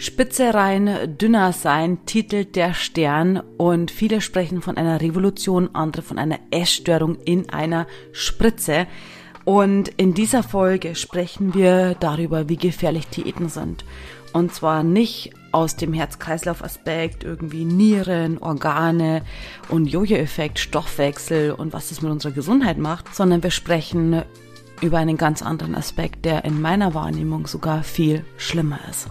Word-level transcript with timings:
Spitze 0.00 0.54
rein, 0.54 1.18
dünner 1.18 1.52
sein, 1.52 2.06
titelt 2.06 2.56
der 2.56 2.72
Stern 2.72 3.42
und 3.58 3.90
viele 3.90 4.22
sprechen 4.22 4.62
von 4.62 4.78
einer 4.78 5.02
Revolution, 5.02 5.74
andere 5.74 6.00
von 6.00 6.18
einer 6.18 6.38
Essstörung 6.50 7.16
in 7.26 7.50
einer 7.50 7.86
Spritze. 8.12 8.86
Und 9.44 9.88
in 9.98 10.14
dieser 10.14 10.42
Folge 10.42 10.94
sprechen 10.94 11.52
wir 11.52 11.96
darüber, 12.00 12.48
wie 12.48 12.56
gefährlich 12.56 13.08
Diäten 13.08 13.50
sind. 13.50 13.84
Und 14.32 14.54
zwar 14.54 14.84
nicht 14.84 15.32
aus 15.52 15.76
dem 15.76 15.92
Herz-Kreislauf-Aspekt, 15.92 17.22
irgendwie 17.22 17.66
Nieren, 17.66 18.38
Organe 18.38 19.20
und 19.68 19.84
Jojo-Effekt, 19.84 20.60
Stoffwechsel 20.60 21.52
und 21.52 21.74
was 21.74 21.90
das 21.90 22.00
mit 22.00 22.10
unserer 22.10 22.32
Gesundheit 22.32 22.78
macht, 22.78 23.14
sondern 23.14 23.42
wir 23.42 23.50
sprechen 23.50 24.22
über 24.80 24.96
einen 24.96 25.18
ganz 25.18 25.42
anderen 25.42 25.74
Aspekt, 25.74 26.24
der 26.24 26.46
in 26.46 26.58
meiner 26.58 26.94
Wahrnehmung 26.94 27.46
sogar 27.46 27.82
viel 27.82 28.24
schlimmer 28.38 28.78
ist. 28.88 29.10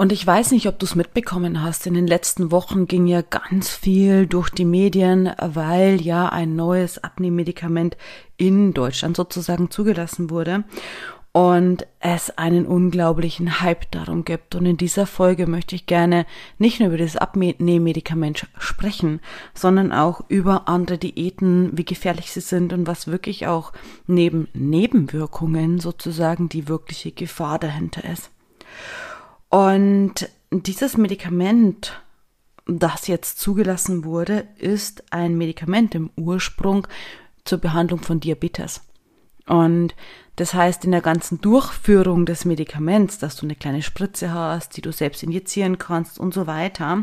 Und 0.00 0.12
ich 0.12 0.24
weiß 0.24 0.52
nicht, 0.52 0.68
ob 0.68 0.78
du 0.78 0.86
es 0.86 0.94
mitbekommen 0.94 1.60
hast. 1.60 1.84
In 1.88 1.94
den 1.94 2.06
letzten 2.06 2.52
Wochen 2.52 2.86
ging 2.86 3.08
ja 3.08 3.20
ganz 3.20 3.68
viel 3.70 4.28
durch 4.28 4.48
die 4.48 4.64
Medien, 4.64 5.32
weil 5.40 6.00
ja 6.00 6.28
ein 6.28 6.54
neues 6.54 7.02
Abnehmmedikament 7.02 7.96
in 8.36 8.72
Deutschland 8.74 9.16
sozusagen 9.16 9.72
zugelassen 9.72 10.30
wurde 10.30 10.62
und 11.32 11.84
es 11.98 12.30
einen 12.38 12.64
unglaublichen 12.64 13.60
Hype 13.60 13.90
darum 13.90 14.24
gibt. 14.24 14.54
Und 14.54 14.66
in 14.66 14.76
dieser 14.76 15.04
Folge 15.04 15.48
möchte 15.48 15.74
ich 15.74 15.86
gerne 15.86 16.26
nicht 16.58 16.78
nur 16.78 16.90
über 16.90 16.98
das 16.98 17.16
Abnehmmedikament 17.16 18.46
sprechen, 18.56 19.18
sondern 19.52 19.90
auch 19.90 20.20
über 20.28 20.68
andere 20.68 20.98
Diäten, 20.98 21.76
wie 21.76 21.84
gefährlich 21.84 22.30
sie 22.30 22.40
sind 22.40 22.72
und 22.72 22.86
was 22.86 23.08
wirklich 23.08 23.48
auch 23.48 23.72
neben 24.06 24.46
Nebenwirkungen 24.54 25.80
sozusagen 25.80 26.48
die 26.48 26.68
wirkliche 26.68 27.10
Gefahr 27.10 27.58
dahinter 27.58 28.04
ist. 28.04 28.30
Und 29.48 30.28
dieses 30.50 30.96
Medikament, 30.96 32.02
das 32.66 33.06
jetzt 33.06 33.38
zugelassen 33.38 34.04
wurde, 34.04 34.46
ist 34.58 35.12
ein 35.12 35.38
Medikament 35.38 35.94
im 35.94 36.10
Ursprung 36.16 36.86
zur 37.44 37.58
Behandlung 37.58 38.00
von 38.00 38.20
Diabetes. 38.20 38.82
Und 39.48 39.94
das 40.38 40.54
heißt, 40.54 40.84
in 40.84 40.92
der 40.92 41.00
ganzen 41.00 41.40
Durchführung 41.40 42.24
des 42.24 42.44
Medikaments, 42.44 43.18
dass 43.18 43.34
du 43.34 43.44
eine 43.44 43.56
kleine 43.56 43.82
Spritze 43.82 44.32
hast, 44.32 44.76
die 44.76 44.82
du 44.82 44.92
selbst 44.92 45.24
injizieren 45.24 45.78
kannst 45.78 46.20
und 46.20 46.32
so 46.32 46.46
weiter, 46.46 47.02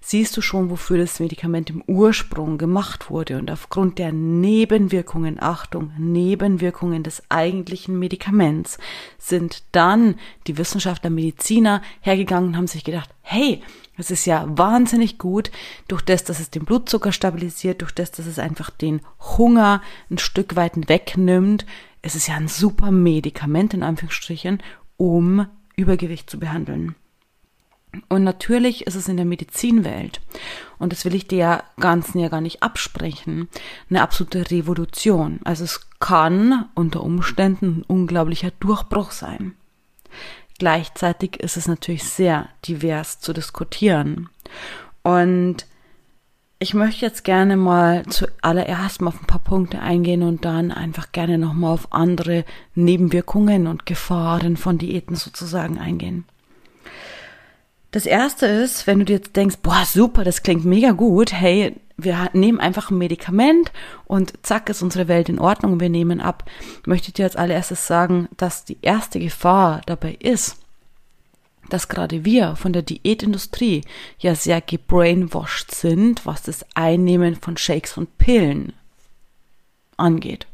siehst 0.00 0.36
du 0.36 0.40
schon, 0.40 0.70
wofür 0.70 0.96
das 0.96 1.18
Medikament 1.18 1.70
im 1.70 1.82
Ursprung 1.88 2.56
gemacht 2.56 3.10
wurde. 3.10 3.38
Und 3.38 3.50
aufgrund 3.50 3.98
der 3.98 4.12
Nebenwirkungen, 4.12 5.42
Achtung, 5.42 5.90
Nebenwirkungen 5.98 7.02
des 7.02 7.20
eigentlichen 7.30 7.98
Medikaments, 7.98 8.78
sind 9.18 9.64
dann 9.72 10.14
die 10.46 10.56
Wissenschaftler, 10.56 11.10
Mediziner 11.10 11.82
hergegangen 12.00 12.50
und 12.50 12.56
haben 12.56 12.68
sich 12.68 12.84
gedacht, 12.84 13.10
hey, 13.22 13.60
das 13.98 14.10
ist 14.10 14.24
ja 14.24 14.46
wahnsinnig 14.48 15.18
gut, 15.18 15.50
durch 15.88 16.02
das, 16.02 16.24
dass 16.24 16.40
es 16.40 16.50
den 16.50 16.64
Blutzucker 16.64 17.12
stabilisiert, 17.12 17.82
durch 17.82 17.92
das, 17.92 18.10
dass 18.12 18.26
es 18.26 18.38
einfach 18.38 18.70
den 18.70 19.02
Hunger 19.36 19.82
ein 20.10 20.18
Stück 20.18 20.56
weit 20.56 20.88
wegnimmt, 20.88 21.66
es 22.00 22.14
ist 22.14 22.28
ja 22.28 22.36
ein 22.36 22.48
super 22.48 22.90
Medikament 22.90 23.74
in 23.74 23.82
Anführungsstrichen, 23.82 24.62
um 24.96 25.46
Übergewicht 25.76 26.30
zu 26.30 26.38
behandeln. 26.38 26.94
Und 28.08 28.22
natürlich 28.22 28.86
ist 28.86 28.94
es 28.94 29.08
in 29.08 29.16
der 29.16 29.26
Medizinwelt, 29.26 30.20
und 30.78 30.92
das 30.92 31.04
will 31.04 31.14
ich 31.14 31.26
dir 31.26 31.64
Ganzen 31.80 32.20
ja 32.20 32.28
gar 32.28 32.40
nicht 32.40 32.62
absprechen, 32.62 33.48
eine 33.90 34.02
absolute 34.02 34.50
Revolution. 34.50 35.40
Also 35.44 35.64
es 35.64 35.88
kann 35.98 36.68
unter 36.74 37.02
Umständen 37.02 37.78
ein 37.78 37.82
unglaublicher 37.82 38.52
Durchbruch 38.60 39.10
sein. 39.10 39.54
Gleichzeitig 40.58 41.38
ist 41.38 41.56
es 41.56 41.68
natürlich 41.68 42.04
sehr 42.04 42.48
divers 42.66 43.20
zu 43.20 43.32
diskutieren. 43.32 44.28
Und 45.02 45.66
ich 46.58 46.74
möchte 46.74 47.06
jetzt 47.06 47.22
gerne 47.22 47.56
mal 47.56 48.04
zuallererst 48.06 49.00
mal 49.00 49.08
auf 49.08 49.20
ein 49.20 49.26
paar 49.26 49.38
Punkte 49.38 49.80
eingehen 49.80 50.24
und 50.24 50.44
dann 50.44 50.72
einfach 50.72 51.12
gerne 51.12 51.38
nochmal 51.38 51.72
auf 51.72 51.92
andere 51.92 52.44
Nebenwirkungen 52.74 53.68
und 53.68 53.86
Gefahren 53.86 54.56
von 54.56 54.76
Diäten 54.78 55.14
sozusagen 55.14 55.78
eingehen. 55.78 56.24
Das 57.92 58.06
erste 58.06 58.46
ist, 58.46 58.86
wenn 58.88 58.98
du 58.98 59.04
dir 59.04 59.14
jetzt 59.14 59.36
denkst, 59.36 59.58
boah, 59.62 59.84
super, 59.86 60.24
das 60.24 60.42
klingt 60.42 60.64
mega 60.64 60.90
gut, 60.90 61.32
hey, 61.32 61.80
wir 61.98 62.30
nehmen 62.32 62.60
einfach 62.60 62.90
ein 62.90 62.98
Medikament 62.98 63.72
und 64.06 64.32
zack 64.42 64.70
ist 64.70 64.82
unsere 64.82 65.08
Welt 65.08 65.28
in 65.28 65.40
Ordnung, 65.40 65.80
wir 65.80 65.90
nehmen 65.90 66.20
ab, 66.20 66.48
möchte 66.86 67.08
ich 67.08 67.14
dir 67.14 67.24
als 67.24 67.36
allererstes 67.36 67.86
sagen, 67.86 68.28
dass 68.36 68.64
die 68.64 68.78
erste 68.80 69.18
Gefahr 69.18 69.82
dabei 69.84 70.16
ist, 70.20 70.56
dass 71.68 71.88
gerade 71.88 72.24
wir 72.24 72.56
von 72.56 72.72
der 72.72 72.82
Diätindustrie 72.82 73.82
ja 74.18 74.34
sehr 74.36 74.60
gebrainwashed 74.60 75.74
sind, 75.74 76.24
was 76.24 76.42
das 76.42 76.64
Einnehmen 76.74 77.34
von 77.34 77.56
Shakes 77.56 77.98
und 77.98 78.16
Pillen 78.16 78.72
angeht. 79.96 80.46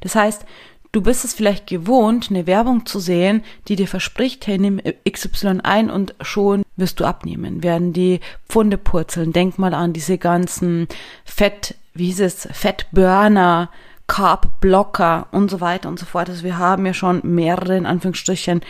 Das 0.00 0.14
heißt, 0.14 0.46
du 0.92 1.02
bist 1.02 1.24
es 1.24 1.34
vielleicht 1.34 1.66
gewohnt, 1.66 2.28
eine 2.30 2.46
Werbung 2.46 2.86
zu 2.86 2.98
sehen, 2.98 3.42
die 3.68 3.76
dir 3.76 3.88
verspricht, 3.88 4.46
hey, 4.46 4.58
nimm 4.58 4.80
XY 5.08 5.60
ein 5.62 5.90
und 5.90 6.14
schon 6.20 6.62
wirst 6.76 7.00
du 7.00 7.04
abnehmen, 7.04 7.62
werden 7.62 7.92
die 7.92 8.20
Pfunde 8.48 8.78
purzeln. 8.78 9.32
Denk 9.32 9.58
mal 9.58 9.74
an 9.74 9.92
diese 9.92 10.18
ganzen 10.18 10.88
Fett, 11.24 11.74
wie 11.94 12.06
hieß 12.06 12.20
es, 12.20 12.48
Fettburner, 12.52 13.70
Carb-Blocker 14.06 15.26
und 15.32 15.50
so 15.50 15.60
weiter 15.60 15.88
und 15.88 15.98
so 15.98 16.06
fort. 16.06 16.30
Also 16.30 16.44
wir 16.44 16.58
haben 16.58 16.86
ja 16.86 16.94
schon 16.94 17.20
mehrere, 17.24 17.76
in 17.76 17.86
Anführungsstrichen, 17.86 18.62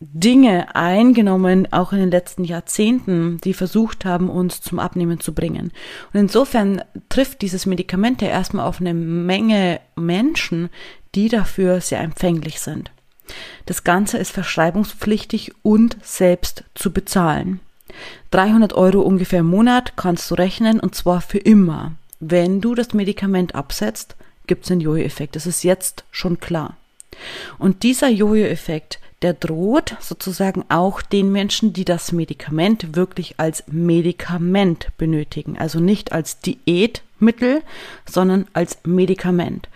Dinge 0.00 0.74
eingenommen, 0.74 1.72
auch 1.72 1.92
in 1.92 1.98
den 1.98 2.10
letzten 2.10 2.44
Jahrzehnten, 2.44 3.38
die 3.42 3.54
versucht 3.54 4.04
haben, 4.04 4.28
uns 4.28 4.60
zum 4.60 4.78
Abnehmen 4.78 5.20
zu 5.20 5.34
bringen. 5.34 5.72
Und 6.12 6.20
insofern 6.20 6.82
trifft 7.08 7.42
dieses 7.42 7.64
Medikament 7.64 8.20
ja 8.20 8.28
erstmal 8.28 8.66
auf 8.66 8.80
eine 8.80 8.92
Menge 8.92 9.80
Menschen, 9.96 10.68
die 11.14 11.28
dafür 11.28 11.80
sehr 11.80 12.00
empfänglich 12.00 12.60
sind. 12.60 12.90
Das 13.66 13.84
Ganze 13.84 14.18
ist 14.18 14.30
verschreibungspflichtig 14.30 15.52
und 15.62 15.96
selbst 16.02 16.64
zu 16.74 16.92
bezahlen. 16.92 17.60
300 18.32 18.72
Euro 18.74 19.00
ungefähr 19.00 19.40
im 19.40 19.46
Monat 19.46 19.96
kannst 19.96 20.30
du 20.30 20.34
rechnen 20.34 20.80
und 20.80 20.94
zwar 20.94 21.20
für 21.20 21.38
immer. 21.38 21.92
Wenn 22.20 22.60
du 22.60 22.74
das 22.74 22.92
Medikament 22.92 23.54
absetzt, 23.54 24.16
gibt 24.46 24.64
es 24.64 24.70
einen 24.70 24.80
Jojo-Effekt. 24.80 25.36
Das 25.36 25.46
ist 25.46 25.62
jetzt 25.62 26.04
schon 26.10 26.40
klar. 26.40 26.76
Und 27.58 27.82
dieser 27.82 28.08
Jojo-Effekt 28.08 28.98
der 29.24 29.32
droht 29.32 29.96
sozusagen 30.00 30.66
auch 30.68 31.00
den 31.00 31.32
Menschen, 31.32 31.72
die 31.72 31.86
das 31.86 32.12
Medikament 32.12 32.94
wirklich 32.94 33.40
als 33.40 33.64
Medikament 33.68 34.88
benötigen. 34.98 35.56
Also 35.58 35.80
nicht 35.80 36.12
als 36.12 36.40
Diätmittel, 36.40 37.62
sondern 38.04 38.46
als 38.52 38.76
Medikament. 38.84 39.70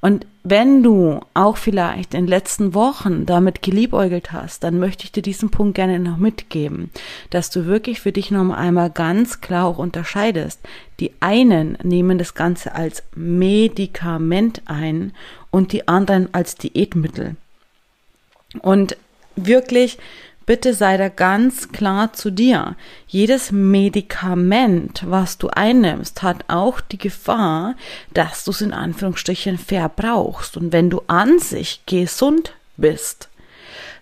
Und 0.00 0.26
wenn 0.44 0.82
du 0.82 1.20
auch 1.34 1.56
vielleicht 1.56 2.14
in 2.14 2.24
den 2.24 2.28
letzten 2.28 2.72
Wochen 2.74 3.26
damit 3.26 3.62
geliebäugelt 3.62 4.32
hast, 4.32 4.62
dann 4.62 4.78
möchte 4.78 5.04
ich 5.04 5.12
dir 5.12 5.22
diesen 5.22 5.50
Punkt 5.50 5.74
gerne 5.74 5.98
noch 5.98 6.16
mitgeben, 6.16 6.90
dass 7.30 7.50
du 7.50 7.66
wirklich 7.66 8.00
für 8.00 8.12
dich 8.12 8.30
noch 8.30 8.50
einmal 8.50 8.90
ganz 8.90 9.40
klar 9.40 9.66
auch 9.66 9.78
unterscheidest. 9.78 10.60
Die 11.00 11.12
einen 11.20 11.76
nehmen 11.82 12.18
das 12.18 12.34
Ganze 12.34 12.74
als 12.74 13.02
Medikament 13.14 14.62
ein 14.66 15.12
und 15.50 15.72
die 15.72 15.88
anderen 15.88 16.32
als 16.32 16.54
Diätmittel. 16.54 17.36
Und 18.62 18.96
wirklich, 19.36 19.98
bitte 20.48 20.72
sei 20.72 20.96
da 20.96 21.10
ganz 21.10 21.72
klar 21.72 22.14
zu 22.14 22.32
dir. 22.32 22.74
Jedes 23.06 23.52
Medikament, 23.52 25.04
was 25.06 25.36
du 25.36 25.48
einnimmst, 25.48 26.22
hat 26.22 26.46
auch 26.48 26.80
die 26.80 26.96
Gefahr, 26.96 27.74
dass 28.14 28.44
du 28.44 28.52
es 28.52 28.62
in 28.62 28.72
Anführungsstrichen 28.72 29.58
verbrauchst. 29.58 30.56
Und 30.56 30.72
wenn 30.72 30.88
du 30.88 31.02
an 31.06 31.38
sich 31.38 31.82
gesund 31.84 32.54
bist, 32.78 33.28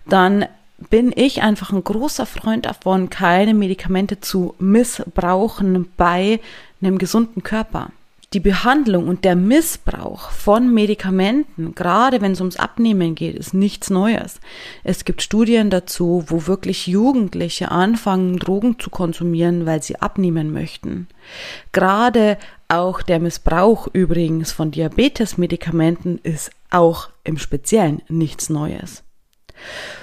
dann 0.05 0.45
bin 0.89 1.11
ich 1.13 1.41
einfach 1.41 1.73
ein 1.73 1.83
großer 1.83 2.25
Freund 2.25 2.65
davon, 2.65 3.09
keine 3.09 3.53
Medikamente 3.53 4.21
zu 4.21 4.55
missbrauchen 4.57 5.91
bei 5.97 6.39
einem 6.81 6.97
gesunden 6.97 7.43
Körper. 7.43 7.91
Die 8.33 8.41
Behandlung 8.41 9.07
und 9.07 9.23
der 9.23 9.37
Missbrauch 9.37 10.31
von 10.31 10.73
Medikamenten, 10.73 11.73
gerade 11.75 12.19
wenn 12.19 12.33
es 12.33 12.41
ums 12.41 12.57
Abnehmen 12.57 13.15
geht, 13.15 13.37
ist 13.37 13.53
nichts 13.53 13.89
Neues. 13.89 14.41
Es 14.83 15.05
gibt 15.05 15.21
Studien 15.21 15.69
dazu, 15.69 16.25
wo 16.27 16.45
wirklich 16.45 16.87
Jugendliche 16.87 17.71
anfangen, 17.71 18.37
Drogen 18.37 18.79
zu 18.79 18.89
konsumieren, 18.89 19.65
weil 19.65 19.81
sie 19.81 19.95
abnehmen 20.01 20.51
möchten. 20.51 21.07
Gerade 21.71 22.37
auch 22.67 23.01
der 23.01 23.19
Missbrauch 23.19 23.87
übrigens 23.93 24.51
von 24.51 24.71
Diabetesmedikamenten 24.71 26.19
ist 26.21 26.51
auch 26.69 27.07
im 27.23 27.37
Speziellen 27.37 28.01
nichts 28.09 28.49
Neues. 28.49 29.03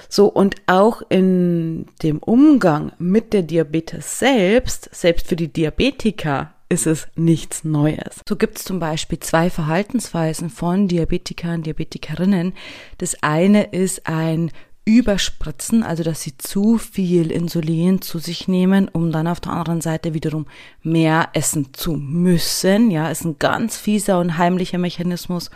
So, 0.09 0.29
und 0.29 0.57
auch 0.67 1.03
in 1.11 1.89
dem 2.03 2.19
Umgang 2.21 2.93
mit 2.99 3.35
der 3.35 3.43
Diabetes 3.43 4.19
selbst, 4.19 4.89
selbst 4.95 5.27
für 5.27 5.37
die 5.37 5.53
Diabetiker, 5.53 6.54
ist 6.75 6.87
es 6.87 7.07
nichts 7.15 7.63
Neues. 7.63 8.21
So 8.29 8.37
gibt 8.37 8.59
es 8.59 8.65
zum 8.65 8.81
Beispiel 8.81 9.21
zwei 9.21 9.49
Verhaltensweisen 9.49 10.51
von 10.51 10.89
Diabetikern, 10.89 11.63
Diabetikerinnen. 11.63 12.53
Das 12.99 13.23
eine 13.23 13.63
ist 13.63 14.07
ein 14.09 14.51
Überspritzen, 14.85 15.85
also 15.85 16.03
dass 16.03 16.23
sie 16.23 16.37
zu 16.37 16.77
viel 16.77 17.31
Insulin 17.31 18.03
zu 18.03 18.19
sich 18.19 18.49
nehmen, 18.49 18.89
um 18.89 19.13
dann 19.13 19.29
auf 19.29 19.41
der 19.41 19.53
anderen 19.53 19.81
Seite 19.81 20.15
wiederum 20.15 20.47
mehr 20.83 21.31
essen 21.33 21.73
zu 21.73 21.93
müssen. 21.93 22.91
Ja, 22.91 23.09
ist 23.09 23.25
ein 23.25 23.39
ganz 23.39 23.77
fieser 23.77 24.19
und 24.19 24.37
heimlicher 24.37 24.79
Mechanismus, 24.79 25.51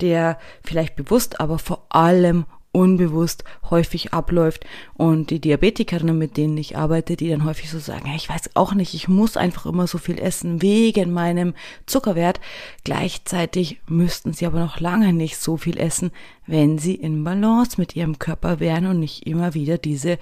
der 0.00 0.38
vielleicht 0.64 0.96
bewusst, 0.96 1.38
aber 1.38 1.58
vor 1.58 1.86
allem 1.90 2.46
unbewusst 2.76 3.42
häufig 3.70 4.12
abläuft. 4.12 4.66
Und 4.92 5.30
die 5.30 5.40
Diabetikerinnen, 5.40 6.16
mit 6.16 6.36
denen 6.36 6.58
ich 6.58 6.76
arbeite, 6.76 7.16
die 7.16 7.30
dann 7.30 7.46
häufig 7.46 7.70
so 7.70 7.78
sagen, 7.78 8.12
ich 8.14 8.28
weiß 8.28 8.50
auch 8.54 8.74
nicht, 8.74 8.92
ich 8.92 9.08
muss 9.08 9.38
einfach 9.38 9.64
immer 9.64 9.86
so 9.86 9.96
viel 9.96 10.18
essen 10.18 10.60
wegen 10.60 11.10
meinem 11.10 11.54
Zuckerwert. 11.86 12.38
Gleichzeitig 12.84 13.80
müssten 13.88 14.34
sie 14.34 14.44
aber 14.44 14.60
noch 14.60 14.78
lange 14.78 15.14
nicht 15.14 15.38
so 15.38 15.56
viel 15.56 15.78
essen, 15.78 16.10
wenn 16.46 16.78
sie 16.78 16.94
in 16.94 17.24
Balance 17.24 17.74
mit 17.78 17.96
ihrem 17.96 18.18
Körper 18.18 18.60
wären 18.60 18.86
und 18.86 19.00
nicht 19.00 19.26
immer 19.26 19.54
wieder 19.54 19.78
diese 19.78 20.18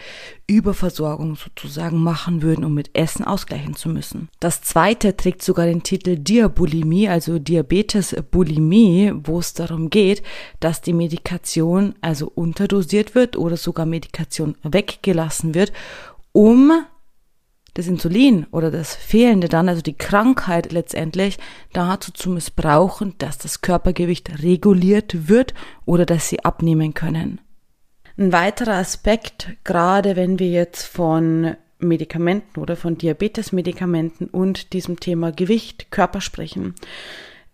Überversorgung 0.46 1.36
sozusagen 1.36 1.98
machen 2.02 2.40
würden, 2.40 2.64
um 2.64 2.72
mit 2.72 2.90
Essen 2.96 3.24
ausgleichen 3.24 3.74
zu 3.74 3.88
müssen. 3.88 4.28
Das 4.40 4.62
zweite 4.62 5.16
trägt 5.16 5.42
sogar 5.42 5.66
den 5.66 5.82
Titel 5.82 6.16
Diabulimie, 6.16 7.08
also 7.08 7.38
Diabetes-Bulimie, 7.38 9.12
wo 9.24 9.38
es 9.40 9.54
darum 9.54 9.90
geht, 9.90 10.22
dass 10.60 10.80
die 10.80 10.92
Medikation 10.92 11.94
also 12.00 12.30
unterdosiert 12.44 13.14
wird 13.14 13.36
oder 13.36 13.56
sogar 13.56 13.86
Medikation 13.86 14.56
weggelassen 14.62 15.54
wird, 15.54 15.72
um 16.32 16.72
das 17.74 17.88
Insulin 17.88 18.46
oder 18.52 18.70
das 18.70 18.94
Fehlende 18.94 19.48
dann, 19.48 19.68
also 19.68 19.82
die 19.82 19.98
Krankheit 19.98 20.70
letztendlich, 20.70 21.38
dazu 21.72 22.12
zu 22.12 22.30
missbrauchen, 22.30 23.14
dass 23.18 23.36
das 23.38 23.62
Körpergewicht 23.62 24.42
reguliert 24.42 25.28
wird 25.28 25.54
oder 25.84 26.06
dass 26.06 26.28
sie 26.28 26.44
abnehmen 26.44 26.94
können. 26.94 27.40
Ein 28.16 28.32
weiterer 28.32 28.74
Aspekt, 28.74 29.56
gerade 29.64 30.14
wenn 30.14 30.38
wir 30.38 30.48
jetzt 30.48 30.84
von 30.84 31.56
Medikamenten 31.80 32.60
oder 32.60 32.76
von 32.76 32.96
Diabetesmedikamenten 32.96 34.28
und 34.28 34.72
diesem 34.72 35.00
Thema 35.00 35.32
Gewicht, 35.32 35.90
Körper 35.90 36.20
sprechen, 36.20 36.76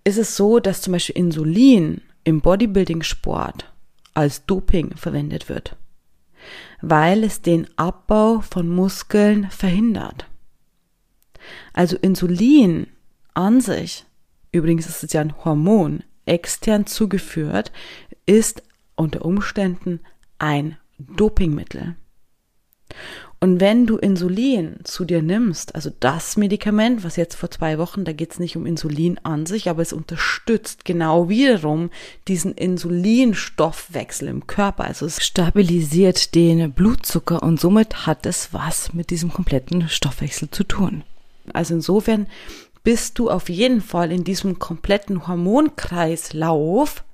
ist 0.04 0.18
es 0.18 0.36
so, 0.36 0.60
dass 0.60 0.82
zum 0.82 0.92
Beispiel 0.92 1.16
Insulin 1.16 2.02
im 2.24 2.42
Bodybuilding-Sport 2.42 3.69
als 4.14 4.46
Doping 4.46 4.96
verwendet 4.96 5.48
wird 5.48 5.76
weil 6.80 7.24
es 7.24 7.42
den 7.42 7.66
Abbau 7.76 8.40
von 8.40 8.68
Muskeln 8.68 9.50
verhindert. 9.50 10.26
Also 11.72 11.96
Insulin 11.96 12.86
an 13.34 13.60
sich, 13.60 14.04
übrigens 14.52 14.86
ist 14.86 15.02
es 15.02 15.12
ja 15.12 15.20
ein 15.20 15.44
Hormon, 15.44 16.02
extern 16.26 16.86
zugeführt, 16.86 17.72
ist 18.26 18.62
unter 18.94 19.24
Umständen 19.24 20.00
ein 20.38 20.76
Dopingmittel. 20.98 21.96
Und 23.42 23.58
wenn 23.58 23.86
du 23.86 23.96
Insulin 23.96 24.80
zu 24.84 25.06
dir 25.06 25.22
nimmst, 25.22 25.74
also 25.74 25.90
das 25.98 26.36
Medikament, 26.36 27.04
was 27.04 27.16
jetzt 27.16 27.36
vor 27.36 27.50
zwei 27.50 27.78
Wochen, 27.78 28.04
da 28.04 28.12
geht 28.12 28.32
es 28.32 28.38
nicht 28.38 28.54
um 28.54 28.66
Insulin 28.66 29.18
an 29.22 29.46
sich, 29.46 29.70
aber 29.70 29.80
es 29.80 29.94
unterstützt 29.94 30.84
genau 30.84 31.30
wiederum 31.30 31.88
diesen 32.28 32.52
Insulinstoffwechsel 32.52 34.28
im 34.28 34.46
Körper. 34.46 34.84
Also 34.84 35.06
es 35.06 35.24
stabilisiert 35.24 36.34
den 36.34 36.70
Blutzucker 36.72 37.42
und 37.42 37.58
somit 37.58 38.06
hat 38.06 38.26
es 38.26 38.52
was 38.52 38.92
mit 38.92 39.08
diesem 39.08 39.32
kompletten 39.32 39.88
Stoffwechsel 39.88 40.50
zu 40.50 40.64
tun. 40.64 41.02
Also 41.54 41.72
insofern 41.72 42.26
bist 42.84 43.18
du 43.18 43.30
auf 43.30 43.48
jeden 43.48 43.80
Fall 43.80 44.12
in 44.12 44.22
diesem 44.22 44.58
kompletten 44.58 45.26
Hormonkreislauf, 45.26 47.04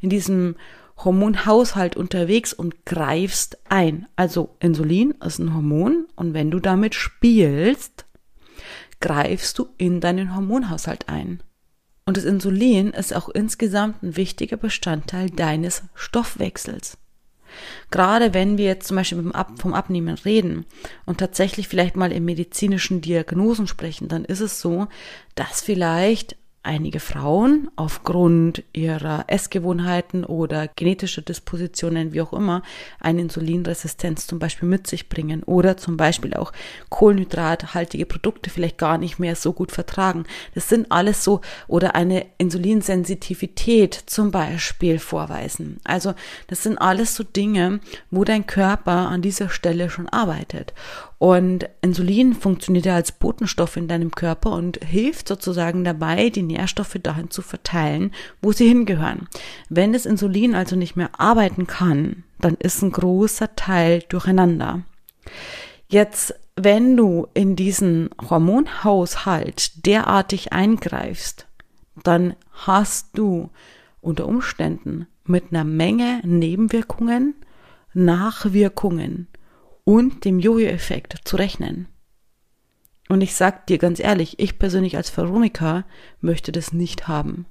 in 0.00 0.08
diesem 0.08 0.56
Hormonhaushalt 0.98 1.96
unterwegs 1.96 2.52
und 2.52 2.84
greifst 2.84 3.58
ein. 3.68 4.06
Also 4.16 4.56
Insulin 4.60 5.12
ist 5.24 5.38
ein 5.38 5.54
Hormon 5.54 6.06
und 6.16 6.34
wenn 6.34 6.50
du 6.50 6.58
damit 6.58 6.94
spielst, 6.94 8.04
greifst 9.00 9.58
du 9.58 9.68
in 9.78 10.00
deinen 10.00 10.34
Hormonhaushalt 10.34 11.08
ein. 11.08 11.42
Und 12.04 12.16
das 12.16 12.24
Insulin 12.24 12.90
ist 12.90 13.14
auch 13.14 13.28
insgesamt 13.28 14.02
ein 14.02 14.16
wichtiger 14.16 14.56
Bestandteil 14.56 15.30
deines 15.30 15.82
Stoffwechsels. 15.94 16.96
Gerade 17.90 18.34
wenn 18.34 18.58
wir 18.58 18.66
jetzt 18.66 18.88
zum 18.88 18.96
Beispiel 18.96 19.32
vom 19.56 19.74
Abnehmen 19.74 20.14
reden 20.16 20.66
und 21.06 21.18
tatsächlich 21.18 21.68
vielleicht 21.68 21.96
mal 21.96 22.12
in 22.12 22.24
medizinischen 22.24 23.00
Diagnosen 23.00 23.66
sprechen, 23.66 24.08
dann 24.08 24.24
ist 24.24 24.40
es 24.40 24.60
so, 24.60 24.88
dass 25.34 25.62
vielleicht 25.62 26.36
einige 26.62 27.00
Frauen 27.00 27.70
aufgrund 27.76 28.62
ihrer 28.72 29.24
Essgewohnheiten 29.28 30.24
oder 30.24 30.68
genetischer 30.68 31.22
Dispositionen, 31.22 32.12
wie 32.12 32.20
auch 32.20 32.32
immer, 32.32 32.62
eine 33.00 33.22
Insulinresistenz 33.22 34.26
zum 34.26 34.38
Beispiel 34.38 34.68
mit 34.68 34.86
sich 34.86 35.08
bringen 35.08 35.42
oder 35.44 35.76
zum 35.76 35.96
Beispiel 35.96 36.34
auch 36.34 36.52
kohlenhydrathaltige 36.90 38.06
Produkte 38.06 38.50
vielleicht 38.50 38.78
gar 38.78 38.98
nicht 38.98 39.18
mehr 39.18 39.36
so 39.36 39.52
gut 39.52 39.72
vertragen. 39.72 40.24
Das 40.54 40.68
sind 40.68 40.90
alles 40.90 41.24
so 41.24 41.40
oder 41.68 41.94
eine 41.94 42.26
Insulinsensitivität 42.38 43.94
zum 43.94 44.30
Beispiel 44.30 44.98
vorweisen. 44.98 45.78
Also 45.84 46.14
das 46.48 46.62
sind 46.62 46.78
alles 46.78 47.14
so 47.14 47.24
Dinge, 47.24 47.80
wo 48.10 48.24
dein 48.24 48.46
Körper 48.46 49.08
an 49.08 49.22
dieser 49.22 49.48
Stelle 49.48 49.90
schon 49.90 50.08
arbeitet. 50.08 50.74
Und 51.18 51.68
Insulin 51.82 52.32
funktioniert 52.32 52.86
ja 52.86 52.94
als 52.94 53.10
Botenstoff 53.10 53.76
in 53.76 53.88
deinem 53.88 54.12
Körper 54.12 54.52
und 54.52 54.78
hilft 54.84 55.26
sozusagen 55.26 55.82
dabei, 55.82 56.30
die 56.30 56.42
Nährstoffe 56.42 56.96
dahin 57.02 57.30
zu 57.30 57.42
verteilen, 57.42 58.12
wo 58.40 58.52
sie 58.52 58.68
hingehören. 58.68 59.28
Wenn 59.68 59.92
das 59.92 60.06
Insulin 60.06 60.54
also 60.54 60.76
nicht 60.76 60.94
mehr 60.94 61.10
arbeiten 61.18 61.66
kann, 61.66 62.22
dann 62.40 62.54
ist 62.54 62.82
ein 62.82 62.92
großer 62.92 63.56
Teil 63.56 64.04
durcheinander. 64.08 64.82
Jetzt, 65.88 66.34
wenn 66.54 66.96
du 66.96 67.26
in 67.34 67.56
diesen 67.56 68.10
Hormonhaushalt 68.30 69.86
derartig 69.86 70.52
eingreifst, 70.52 71.46
dann 72.04 72.36
hast 72.52 73.18
du 73.18 73.50
unter 74.00 74.26
Umständen 74.26 75.06
mit 75.24 75.46
einer 75.50 75.64
Menge 75.64 76.20
Nebenwirkungen, 76.24 77.34
Nachwirkungen, 77.92 79.26
und 79.88 80.26
dem 80.26 80.38
Jojo-Effekt 80.38 81.16
zu 81.24 81.36
rechnen. 81.36 81.88
Und 83.08 83.22
ich 83.22 83.34
sag 83.34 83.66
dir 83.68 83.78
ganz 83.78 84.00
ehrlich, 84.00 84.38
ich 84.38 84.58
persönlich 84.58 84.98
als 84.98 85.16
Veronika 85.16 85.86
möchte 86.20 86.52
das 86.52 86.74
nicht 86.74 87.08
haben. 87.08 87.46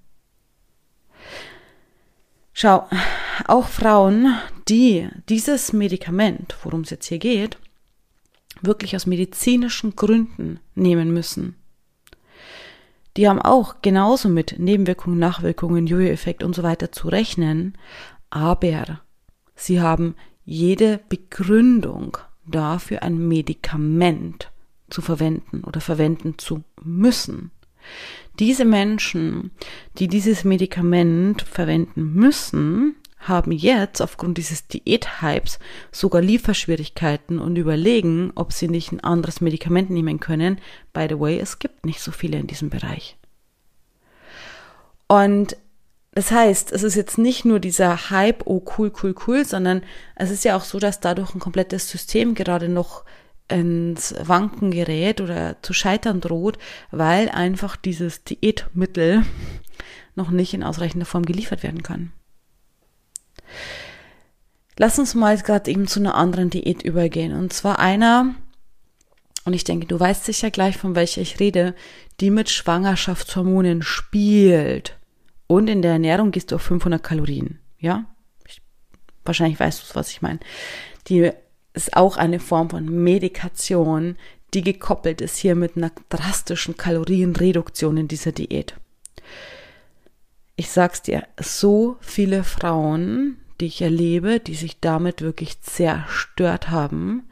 Schau, 2.53 2.87
auch 3.47 3.67
Frauen, 3.67 4.35
die 4.69 5.09
dieses 5.29 5.73
Medikament, 5.73 6.55
worum 6.61 6.81
es 6.81 6.91
jetzt 6.91 7.07
hier 7.07 7.17
geht, 7.17 7.57
wirklich 8.61 8.95
aus 8.95 9.07
medizinischen 9.07 9.95
Gründen 9.95 10.59
nehmen 10.75 11.11
müssen, 11.11 11.55
die 13.17 13.27
haben 13.27 13.41
auch 13.41 13.81
genauso 13.81 14.29
mit 14.29 14.59
Nebenwirkungen, 14.59 15.17
Nachwirkungen, 15.17 15.87
Jojo-Effekt 15.87 16.43
und 16.43 16.53
so 16.53 16.61
weiter 16.61 16.91
zu 16.91 17.07
rechnen, 17.07 17.75
aber 18.29 19.01
sie 19.55 19.81
haben 19.81 20.13
jede 20.45 20.99
Begründung 21.09 22.19
dafür, 22.47 23.03
ein 23.03 23.27
Medikament 23.27 24.51
zu 24.89 25.01
verwenden 25.01 25.63
oder 25.63 25.81
verwenden 25.81 26.37
zu 26.37 26.63
müssen. 26.81 27.51
Diese 28.39 28.65
Menschen, 28.65 29.51
die 29.97 30.07
dieses 30.07 30.43
Medikament 30.43 31.41
verwenden 31.41 32.13
müssen, 32.13 32.95
haben 33.19 33.51
jetzt 33.51 34.01
aufgrund 34.01 34.37
dieses 34.37 34.67
Diäthypes 34.67 35.59
sogar 35.91 36.21
Lieferschwierigkeiten 36.21 37.39
und 37.39 37.55
überlegen, 37.57 38.31
ob 38.35 38.53
sie 38.53 38.67
nicht 38.67 38.91
ein 38.91 38.99
anderes 38.99 39.41
Medikament 39.41 39.89
nehmen 39.89 40.19
können. 40.19 40.59
By 40.93 41.07
the 41.09 41.19
way, 41.19 41.39
es 41.39 41.59
gibt 41.59 41.85
nicht 41.85 41.99
so 41.99 42.11
viele 42.11 42.37
in 42.37 42.47
diesem 42.47 42.69
Bereich. 42.69 43.17
Und 45.07 45.57
das 46.17 46.31
heißt, 46.31 46.71
es 46.71 46.81
ist 46.81 46.95
jetzt 46.95 47.19
nicht 47.19 47.45
nur 47.45 47.59
dieser 47.59 48.09
Hype, 48.09 48.47
oh 48.47 48.65
cool, 48.75 48.91
cool, 49.03 49.13
cool, 49.27 49.45
sondern 49.45 49.83
es 50.15 50.31
ist 50.31 50.43
ja 50.45 50.57
auch 50.57 50.63
so, 50.63 50.79
dass 50.79 50.99
dadurch 50.99 51.35
ein 51.35 51.39
komplettes 51.39 51.91
System 51.91 52.33
gerade 52.33 52.69
noch 52.69 53.05
ins 53.49 54.15
Wanken 54.23 54.71
gerät 54.71 55.21
oder 55.21 55.61
zu 55.61 55.73
scheitern 55.73 56.19
droht, 56.19 56.57
weil 56.89 57.29
einfach 57.29 57.75
dieses 57.75 58.23
Diätmittel 58.23 59.27
noch 60.15 60.31
nicht 60.31 60.55
in 60.55 60.63
ausreichender 60.63 61.05
Form 61.05 61.23
geliefert 61.23 61.61
werden 61.61 61.83
kann. 61.83 62.11
Lass 64.75 64.97
uns 64.97 65.13
mal 65.13 65.37
gerade 65.37 65.69
eben 65.69 65.85
zu 65.85 65.99
einer 65.99 66.15
anderen 66.15 66.49
Diät 66.49 66.81
übergehen. 66.81 67.33
Und 67.33 67.53
zwar 67.53 67.77
einer, 67.77 68.33
und 69.45 69.53
ich 69.53 69.65
denke, 69.65 69.85
du 69.85 69.99
weißt 69.99 70.25
sicher 70.25 70.49
gleich, 70.49 70.77
von 70.77 70.95
welcher 70.95 71.21
ich 71.21 71.39
rede, 71.39 71.75
die 72.21 72.31
mit 72.31 72.49
Schwangerschaftshormonen 72.49 73.83
spielt. 73.83 74.96
Und 75.47 75.67
in 75.69 75.81
der 75.81 75.93
Ernährung 75.93 76.31
gehst 76.31 76.51
du 76.51 76.55
auf 76.55 76.61
500 76.61 77.01
Kalorien. 77.01 77.59
Ja? 77.79 78.05
Ich, 78.45 78.61
wahrscheinlich 79.23 79.59
weißt 79.59 79.81
du, 79.81 79.95
was 79.95 80.11
ich 80.11 80.21
meine. 80.21 80.39
Die 81.07 81.31
ist 81.73 81.95
auch 81.95 82.17
eine 82.17 82.39
Form 82.39 82.69
von 82.69 82.85
Medikation, 82.85 84.17
die 84.53 84.61
gekoppelt 84.61 85.21
ist 85.21 85.37
hier 85.37 85.55
mit 85.55 85.77
einer 85.77 85.91
drastischen 86.09 86.77
Kalorienreduktion 86.77 87.97
in 87.97 88.07
dieser 88.07 88.31
Diät. 88.31 88.75
Ich 90.55 90.69
sag's 90.69 91.01
dir, 91.01 91.27
so 91.39 91.97
viele 92.01 92.43
Frauen 92.43 93.37
die 93.59 93.65
ich 93.65 93.81
erlebe, 93.81 94.39
die 94.39 94.55
sich 94.55 94.79
damit 94.79 95.21
wirklich 95.21 95.61
zerstört 95.61 96.69
haben 96.69 97.23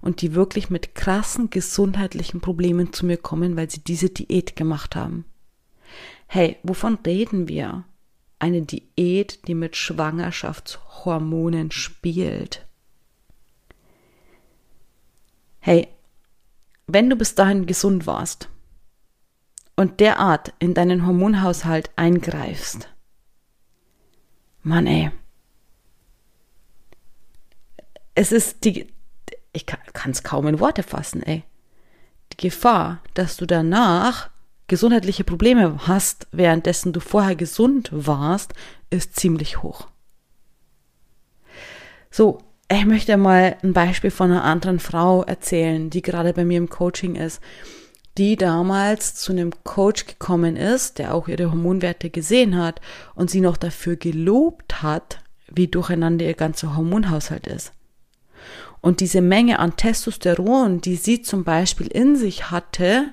und 0.00 0.22
die 0.22 0.34
wirklich 0.34 0.70
mit 0.70 0.94
krassen 0.94 1.50
gesundheitlichen 1.50 2.40
Problemen 2.40 2.92
zu 2.92 3.06
mir 3.06 3.16
kommen, 3.16 3.56
weil 3.56 3.70
sie 3.70 3.80
diese 3.80 4.10
Diät 4.10 4.56
gemacht 4.56 4.96
haben. 4.96 5.24
Hey, 6.30 6.58
wovon 6.62 6.98
reden 7.06 7.48
wir? 7.48 7.84
Eine 8.38 8.62
Diät, 8.62 9.48
die 9.48 9.54
mit 9.54 9.76
Schwangerschaftshormonen 9.76 11.70
spielt. 11.70 12.66
Hey, 15.58 15.88
wenn 16.86 17.08
du 17.10 17.16
bis 17.16 17.34
dahin 17.34 17.64
gesund 17.64 18.06
warst 18.06 18.50
und 19.74 20.00
derart 20.00 20.52
in 20.58 20.74
deinen 20.74 21.06
Hormonhaushalt 21.06 21.90
eingreifst, 21.96 22.94
Mann 24.62 24.86
ey, 24.86 25.10
es 28.14 28.32
ist 28.32 28.64
die, 28.64 28.86
ich 29.52 29.64
kann 29.64 30.10
es 30.10 30.22
kaum 30.22 30.46
in 30.46 30.60
Worte 30.60 30.82
fassen, 30.82 31.22
ey. 31.22 31.44
Die 32.32 32.36
Gefahr, 32.36 33.02
dass 33.14 33.38
du 33.38 33.46
danach 33.46 34.30
gesundheitliche 34.68 35.24
Probleme 35.24 35.88
hast, 35.88 36.28
währenddessen 36.30 36.92
du 36.92 37.00
vorher 37.00 37.34
gesund 37.34 37.88
warst, 37.92 38.52
ist 38.90 39.18
ziemlich 39.18 39.62
hoch. 39.62 39.88
So, 42.10 42.38
ich 42.70 42.84
möchte 42.84 43.16
mal 43.16 43.56
ein 43.62 43.72
Beispiel 43.72 44.10
von 44.10 44.30
einer 44.30 44.44
anderen 44.44 44.78
Frau 44.78 45.22
erzählen, 45.22 45.90
die 45.90 46.02
gerade 46.02 46.32
bei 46.34 46.44
mir 46.44 46.58
im 46.58 46.68
Coaching 46.68 47.16
ist, 47.16 47.40
die 48.18 48.36
damals 48.36 49.14
zu 49.14 49.32
einem 49.32 49.52
Coach 49.64 50.06
gekommen 50.06 50.56
ist, 50.56 50.98
der 50.98 51.14
auch 51.14 51.28
ihre 51.28 51.50
Hormonwerte 51.50 52.10
gesehen 52.10 52.58
hat 52.58 52.80
und 53.14 53.30
sie 53.30 53.40
noch 53.40 53.56
dafür 53.56 53.96
gelobt 53.96 54.82
hat, 54.82 55.20
wie 55.50 55.68
durcheinander 55.68 56.26
ihr 56.26 56.34
ganzer 56.34 56.76
Hormonhaushalt 56.76 57.46
ist. 57.46 57.72
Und 58.80 59.00
diese 59.00 59.20
Menge 59.20 59.58
an 59.60 59.76
Testosteron, 59.76 60.80
die 60.80 60.96
sie 60.96 61.22
zum 61.22 61.44
Beispiel 61.44 61.86
in 61.86 62.16
sich 62.16 62.50
hatte, 62.50 63.12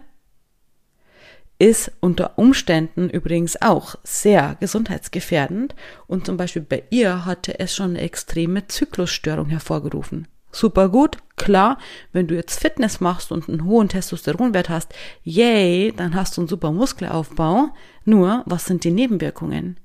ist 1.58 1.92
unter 2.02 2.38
Umständen 2.38 3.10
übrigens 3.10 3.62
auch 3.62 3.96
sehr 4.04 4.58
gesundheitsgefährdend 4.60 5.74
und 6.08 6.26
zum 6.26 6.38
Beispiel 6.38 6.62
bei 6.62 6.84
ihr 6.90 7.26
hatte 7.26 7.60
es 7.60 7.76
schon 7.76 7.92
eine 7.92 8.02
extreme 8.02 8.68
Zyklusstörung 8.68 9.48
hervorgerufen. 9.50 10.28
Super 10.52 10.88
gut, 10.88 11.18
klar, 11.36 11.78
wenn 12.14 12.28
du 12.28 12.36
jetzt 12.36 12.60
Fitness 12.60 13.02
machst 13.02 13.32
und 13.32 13.50
einen 13.50 13.66
hohen 13.66 13.90
Testosteronwert 13.90 14.70
hast, 14.70 14.94
yay, 15.24 15.94
dann 15.96 16.16
hast 16.16 16.38
du 16.38 16.42
einen 16.42 16.48
super 16.48 16.72
Muskelaufbau. 16.72 17.70
Nur, 18.06 18.44
was 18.46 18.66
sind 18.66 18.86
die 18.86 18.92
Nebenwirkungen? 18.92 19.78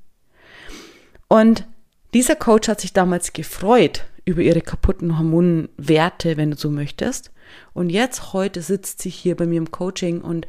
Und 1.27 1.67
dieser 2.15 2.37
Coach 2.37 2.69
hat 2.69 2.81
sich 2.81 2.93
damals 2.93 3.33
gefreut 3.33 4.05
über 4.25 4.43
ihre 4.43 4.61
kaputten 4.61 5.19
Hormonwerte, 5.19 6.37
wenn 6.37 6.53
du 6.53 6.57
so 6.57 6.71
möchtest. 6.71 7.33
Und 7.73 7.91
jetzt, 7.91 8.33
heute 8.33 8.63
sitzt 8.63 9.03
sie 9.03 9.11
hier 9.11 9.37
bei 9.37 9.47
mir 9.47 9.59
im 9.59 9.73
Coaching 9.73 10.21
und 10.21 10.47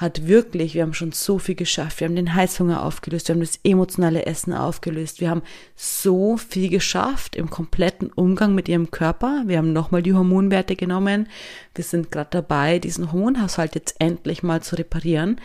hat 0.00 0.26
wirklich, 0.26 0.74
wir 0.74 0.82
haben 0.82 0.94
schon 0.94 1.12
so 1.12 1.38
viel 1.38 1.54
geschafft. 1.54 2.00
Wir 2.00 2.08
haben 2.08 2.16
den 2.16 2.34
Heißhunger 2.34 2.82
aufgelöst, 2.82 3.28
wir 3.28 3.34
haben 3.34 3.40
das 3.40 3.60
emotionale 3.64 4.24
Essen 4.24 4.54
aufgelöst. 4.54 5.20
Wir 5.20 5.28
haben 5.28 5.42
so 5.76 6.38
viel 6.38 6.70
geschafft 6.70 7.36
im 7.36 7.50
kompletten 7.50 8.10
Umgang 8.10 8.54
mit 8.54 8.66
ihrem 8.66 8.90
Körper. 8.90 9.42
Wir 9.46 9.58
haben 9.58 9.74
nochmal 9.74 10.02
die 10.02 10.14
Hormonwerte 10.14 10.74
genommen. 10.74 11.28
Wir 11.74 11.84
sind 11.84 12.10
gerade 12.10 12.30
dabei, 12.30 12.78
diesen 12.78 13.12
Hormonhaushalt 13.12 13.74
jetzt 13.74 13.96
endlich 13.98 14.42
mal 14.42 14.62
zu 14.62 14.76
reparieren, 14.76 15.38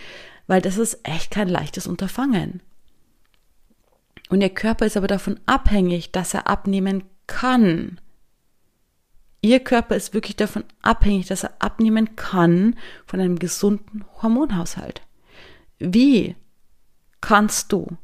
weil 0.48 0.62
das 0.62 0.78
ist 0.78 1.00
echt 1.04 1.32
kein 1.32 1.50
leichtes 1.50 1.86
Unterfangen. 1.86 2.62
Und 4.30 4.40
ihr 4.40 4.50
Körper 4.50 4.86
ist 4.86 4.96
aber 4.96 5.08
davon 5.08 5.38
abhängig, 5.46 6.14
dass 6.14 6.34
er 6.34 6.48
abnehmen 6.48 7.04
kann. 7.28 8.00
Ihr 9.46 9.60
Körper 9.60 9.96
ist 9.96 10.16
wirklich 10.16 10.36
davon 10.36 10.64
abhängig, 10.82 11.28
dass 11.28 11.44
er 11.44 11.54
abnehmen 11.60 12.16
kann 12.16 12.76
von 13.06 13.20
einem 13.20 13.38
gesunden 13.38 14.04
Hormonhaushalt. 14.20 15.04
Wie 15.78 16.36
kannst 17.22 17.72
du 17.72 17.96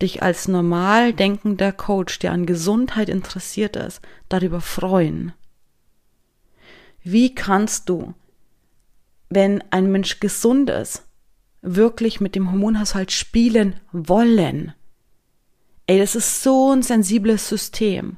dich 0.00 0.22
als 0.22 0.48
normal 0.48 1.12
denkender 1.12 1.70
Coach, 1.72 2.18
der 2.20 2.32
an 2.32 2.46
Gesundheit 2.46 3.10
interessiert 3.10 3.76
ist, 3.76 4.00
darüber 4.30 4.62
freuen? 4.62 5.34
Wie 7.02 7.34
kannst 7.34 7.90
du, 7.90 8.14
wenn 9.28 9.62
ein 9.70 9.92
Mensch 9.92 10.18
gesund 10.18 10.70
ist, 10.70 11.02
wirklich 11.60 12.22
mit 12.22 12.34
dem 12.34 12.50
Hormonhaushalt 12.50 13.12
spielen 13.12 13.78
wollen? 13.92 14.72
Ey, 15.86 15.98
das 15.98 16.14
ist 16.14 16.42
so 16.42 16.72
ein 16.72 16.82
sensibles 16.82 17.50
System 17.50 18.16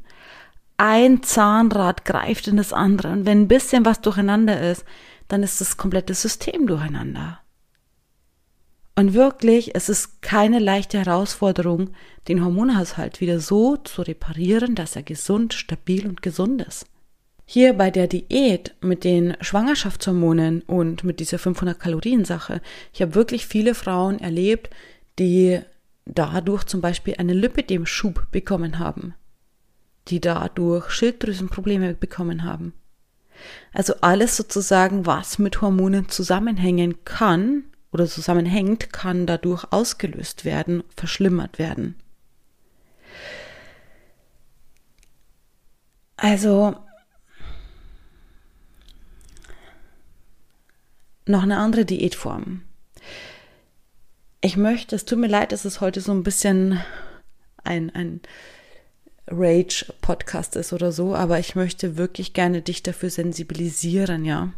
ein 0.78 1.22
Zahnrad 1.22 2.04
greift 2.04 2.48
in 2.48 2.56
das 2.56 2.72
andere. 2.72 3.08
Und 3.08 3.26
wenn 3.26 3.42
ein 3.42 3.48
bisschen 3.48 3.84
was 3.84 4.00
durcheinander 4.00 4.70
ist, 4.70 4.84
dann 5.26 5.42
ist 5.42 5.60
das 5.60 5.76
komplette 5.76 6.14
System 6.14 6.66
durcheinander. 6.66 7.40
Und 8.94 9.14
wirklich, 9.14 9.74
es 9.74 9.88
ist 9.88 10.22
keine 10.22 10.58
leichte 10.58 10.98
Herausforderung, 10.98 11.90
den 12.26 12.44
Hormonhaushalt 12.44 13.20
wieder 13.20 13.38
so 13.38 13.76
zu 13.76 14.02
reparieren, 14.02 14.74
dass 14.74 14.96
er 14.96 15.02
gesund, 15.02 15.52
stabil 15.52 16.06
und 16.06 16.22
gesund 16.22 16.62
ist. 16.62 16.86
Hier 17.44 17.74
bei 17.74 17.90
der 17.90 18.08
Diät 18.08 18.74
mit 18.80 19.04
den 19.04 19.36
Schwangerschaftshormonen 19.40 20.62
und 20.62 21.04
mit 21.04 21.20
dieser 21.20 21.38
500 21.38 21.78
Kalorien 21.78 22.24
Sache, 22.24 22.60
ich 22.92 23.00
habe 23.00 23.14
wirklich 23.14 23.46
viele 23.46 23.74
Frauen 23.74 24.18
erlebt, 24.18 24.70
die 25.18 25.60
dadurch 26.04 26.64
zum 26.64 26.80
Beispiel 26.80 27.14
einen 27.18 27.38
Lipidem-Schub 27.38 28.30
bekommen 28.30 28.78
haben 28.78 29.14
die 30.08 30.20
dadurch 30.20 30.90
Schilddrüsenprobleme 30.90 31.94
bekommen 31.94 32.44
haben. 32.44 32.72
Also 33.72 33.94
alles 34.00 34.36
sozusagen, 34.36 35.06
was 35.06 35.38
mit 35.38 35.60
Hormonen 35.60 36.08
zusammenhängen 36.08 37.04
kann 37.04 37.64
oder 37.92 38.06
zusammenhängt, 38.06 38.92
kann 38.92 39.26
dadurch 39.26 39.64
ausgelöst 39.72 40.44
werden, 40.44 40.82
verschlimmert 40.96 41.58
werden. 41.58 41.96
Also 46.16 46.76
noch 51.26 51.42
eine 51.42 51.58
andere 51.58 51.84
Diätform. 51.84 52.62
Ich 54.40 54.56
möchte, 54.56 54.96
es 54.96 55.04
tut 55.04 55.18
mir 55.18 55.28
leid, 55.28 55.52
dass 55.52 55.64
es 55.64 55.80
heute 55.80 56.00
so 56.00 56.12
ein 56.12 56.22
bisschen 56.22 56.80
ein, 57.64 57.90
ein 57.90 58.20
Rage-Podcast 59.30 60.56
ist 60.56 60.72
oder 60.72 60.92
so, 60.92 61.14
aber 61.14 61.38
ich 61.38 61.54
möchte 61.54 61.96
wirklich 61.96 62.32
gerne 62.32 62.62
dich 62.62 62.82
dafür 62.82 63.10
sensibilisieren, 63.10 64.24
ja. 64.24 64.52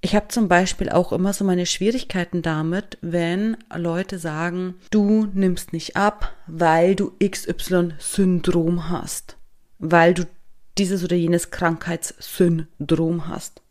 Ich 0.00 0.14
habe 0.14 0.28
zum 0.28 0.46
Beispiel 0.46 0.88
auch 0.88 1.12
immer 1.12 1.32
so 1.32 1.44
meine 1.44 1.66
Schwierigkeiten 1.66 2.42
damit, 2.42 2.98
wenn 3.00 3.56
Leute 3.74 4.18
sagen, 4.18 4.76
du 4.90 5.26
nimmst 5.34 5.72
nicht 5.72 5.96
ab, 5.96 6.32
weil 6.46 6.94
du 6.94 7.12
XY-Syndrom 7.18 8.88
hast, 8.88 9.36
weil 9.78 10.14
du 10.14 10.24
dieses 10.78 11.02
oder 11.02 11.16
jenes 11.16 11.50
Krankheitssyndrom 11.50 13.26
hast. 13.26 13.62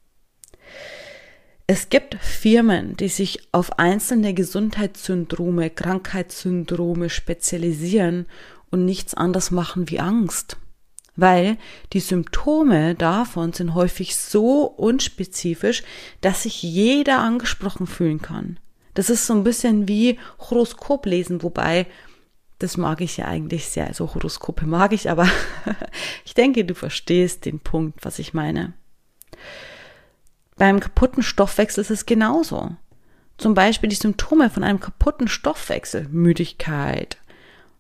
Es 1.68 1.90
gibt 1.90 2.16
Firmen, 2.22 2.96
die 2.96 3.08
sich 3.08 3.48
auf 3.52 3.80
einzelne 3.80 4.36
Gesundheitssyndrome, 4.36 5.72
Krankheitssyndrome 5.72 7.10
spezialisieren 7.10 8.28
und 8.72 8.86
nichts 8.86 9.14
anderes 9.14 9.52
machen 9.52 9.90
wie 9.90 10.00
Angst. 10.00 10.58
Weil 11.16 11.58
die 11.94 12.02
Symptome 12.02 12.96
davon 12.96 13.54
sind 13.54 13.74
häufig 13.74 14.18
so 14.18 14.64
unspezifisch, 14.64 15.84
dass 16.22 16.44
sich 16.44 16.62
jeder 16.62 17.20
angesprochen 17.20 17.88
fühlen 17.88 18.22
kann. 18.22 18.60
Das 18.96 19.10
ist 19.10 19.26
so 19.26 19.34
ein 19.34 19.44
bisschen 19.44 19.88
wie 19.88 20.20
Horoskop 20.40 21.06
lesen, 21.06 21.44
wobei 21.44 21.88
das 22.60 22.78
mag 22.78 23.02
ich 23.02 23.18
ja 23.18 23.26
eigentlich 23.26 23.68
sehr. 23.68 23.88
Also 23.88 24.14
Horoskope 24.14 24.66
mag 24.66 24.94
ich, 24.94 25.10
aber 25.10 25.28
ich 26.26 26.34
denke, 26.34 26.66
du 26.66 26.74
verstehst 26.74 27.46
den 27.46 27.60
Punkt, 27.60 28.04
was 28.04 28.20
ich 28.20 28.34
meine. 28.34 28.74
Beim 30.58 30.80
kaputten 30.80 31.22
Stoffwechsel 31.22 31.82
ist 31.82 31.92
es 31.92 32.06
genauso. 32.06 32.76
Zum 33.38 33.54
Beispiel 33.54 33.90
die 33.90 33.98
Symptome 33.98 34.50
von 34.50 34.64
einem 34.64 34.80
kaputten 34.80 35.28
Stoffwechsel, 35.28 36.08
Müdigkeit, 36.10 37.18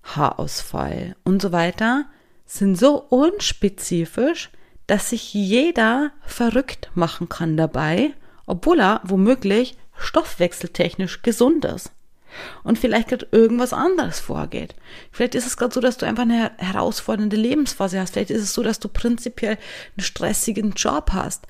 Haarausfall 0.05 1.15
und 1.23 1.41
so 1.41 1.51
weiter, 1.51 2.05
sind 2.45 2.77
so 2.77 2.97
unspezifisch, 3.09 4.49
dass 4.87 5.09
sich 5.09 5.33
jeder 5.33 6.11
verrückt 6.25 6.91
machen 6.93 7.27
kann 7.27 7.57
dabei, 7.57 8.13
obwohl 8.45 8.79
er 8.79 9.01
womöglich 9.03 9.77
stoffwechseltechnisch 9.97 11.23
gesund 11.23 11.65
ist. 11.65 11.91
Und 12.63 12.77
vielleicht 12.77 13.07
gerade 13.07 13.27
irgendwas 13.31 13.71
anderes 13.71 14.19
vorgeht. 14.19 14.75
Vielleicht 15.11 15.35
ist 15.35 15.47
es 15.47 15.55
gerade 15.55 15.73
so, 15.73 15.79
dass 15.79 15.97
du 15.97 16.05
einfach 16.05 16.23
eine 16.23 16.51
herausfordernde 16.57 17.37
Lebensphase 17.37 17.99
hast. 17.99 18.13
Vielleicht 18.13 18.29
ist 18.29 18.43
es 18.43 18.53
so, 18.53 18.61
dass 18.61 18.79
du 18.79 18.89
prinzipiell 18.89 19.57
einen 19.97 20.03
stressigen 20.03 20.73
Job 20.73 21.11
hast. 21.13 21.47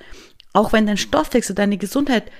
Auch 0.52 0.72
wenn 0.72 0.86
dein 0.86 0.96
Stoffwechsel, 0.96 1.56
deine 1.56 1.76
Gesundheit 1.76 2.30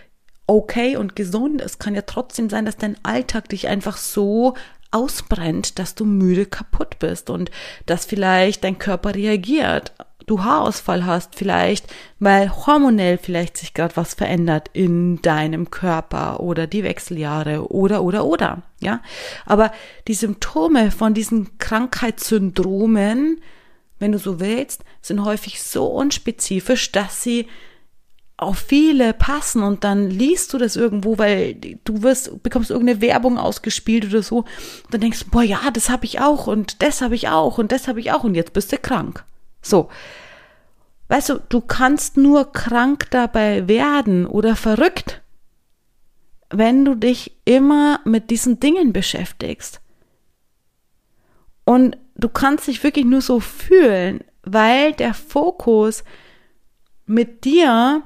okay 0.46 0.96
und 0.96 1.16
gesund 1.16 1.60
ist, 1.60 1.80
kann 1.80 1.96
ja 1.96 2.02
trotzdem 2.02 2.48
sein, 2.48 2.64
dass 2.64 2.76
dein 2.76 2.96
Alltag 3.02 3.48
dich 3.48 3.66
einfach 3.66 3.96
so 3.96 4.54
ausbrennt, 4.96 5.78
dass 5.78 5.94
du 5.94 6.04
müde 6.04 6.46
kaputt 6.46 6.98
bist 6.98 7.30
und 7.30 7.50
dass 7.86 8.04
vielleicht 8.04 8.64
dein 8.64 8.78
Körper 8.78 9.14
reagiert. 9.14 9.92
Du 10.26 10.42
Haarausfall 10.42 11.06
hast 11.06 11.36
vielleicht, 11.36 11.86
weil 12.18 12.50
hormonell 12.50 13.16
vielleicht 13.16 13.56
sich 13.56 13.74
gerade 13.74 13.96
was 13.96 14.14
verändert 14.14 14.70
in 14.72 15.22
deinem 15.22 15.70
Körper 15.70 16.40
oder 16.40 16.66
die 16.66 16.82
Wechseljahre 16.82 17.70
oder 17.70 18.02
oder 18.02 18.24
oder, 18.24 18.62
ja? 18.80 19.02
Aber 19.44 19.70
die 20.08 20.14
Symptome 20.14 20.90
von 20.90 21.14
diesen 21.14 21.58
Krankheitssyndromen, 21.58 23.40
wenn 24.00 24.12
du 24.12 24.18
so 24.18 24.40
willst, 24.40 24.84
sind 25.00 25.24
häufig 25.24 25.62
so 25.62 25.86
unspezifisch, 25.86 26.90
dass 26.90 27.22
sie 27.22 27.46
auf 28.38 28.58
viele 28.58 29.14
passen 29.14 29.62
und 29.62 29.82
dann 29.82 30.10
liest 30.10 30.52
du 30.52 30.58
das 30.58 30.76
irgendwo, 30.76 31.16
weil 31.16 31.54
du 31.54 32.02
wirst, 32.02 32.42
bekommst 32.42 32.70
irgendeine 32.70 33.00
Werbung 33.00 33.38
ausgespielt 33.38 34.04
oder 34.06 34.22
so 34.22 34.38
und 34.38 34.46
dann 34.90 35.00
denkst 35.00 35.24
du, 35.24 35.30
boah, 35.30 35.42
ja, 35.42 35.70
das 35.72 35.88
habe 35.88 36.04
ich 36.04 36.20
auch 36.20 36.46
und 36.46 36.82
das 36.82 37.00
habe 37.00 37.14
ich 37.14 37.28
auch 37.28 37.56
und 37.58 37.72
das 37.72 37.88
habe 37.88 38.00
ich 38.00 38.12
auch 38.12 38.24
und 38.24 38.34
jetzt 38.34 38.52
bist 38.52 38.72
du 38.72 38.78
krank. 38.78 39.24
So. 39.62 39.88
Weißt 41.08 41.28
du, 41.30 41.40
du 41.48 41.60
kannst 41.60 42.16
nur 42.16 42.52
krank 42.52 43.06
dabei 43.10 43.68
werden 43.68 44.26
oder 44.26 44.56
verrückt, 44.56 45.22
wenn 46.50 46.84
du 46.84 46.94
dich 46.94 47.36
immer 47.44 48.00
mit 48.04 48.30
diesen 48.30 48.60
Dingen 48.60 48.92
beschäftigst. 48.92 49.80
Und 51.64 51.96
du 52.16 52.28
kannst 52.28 52.66
dich 52.66 52.82
wirklich 52.82 53.04
nur 53.04 53.20
so 53.20 53.40
fühlen, 53.40 54.24
weil 54.42 54.92
der 54.92 55.14
Fokus 55.14 56.04
mit 57.06 57.44
dir 57.44 58.02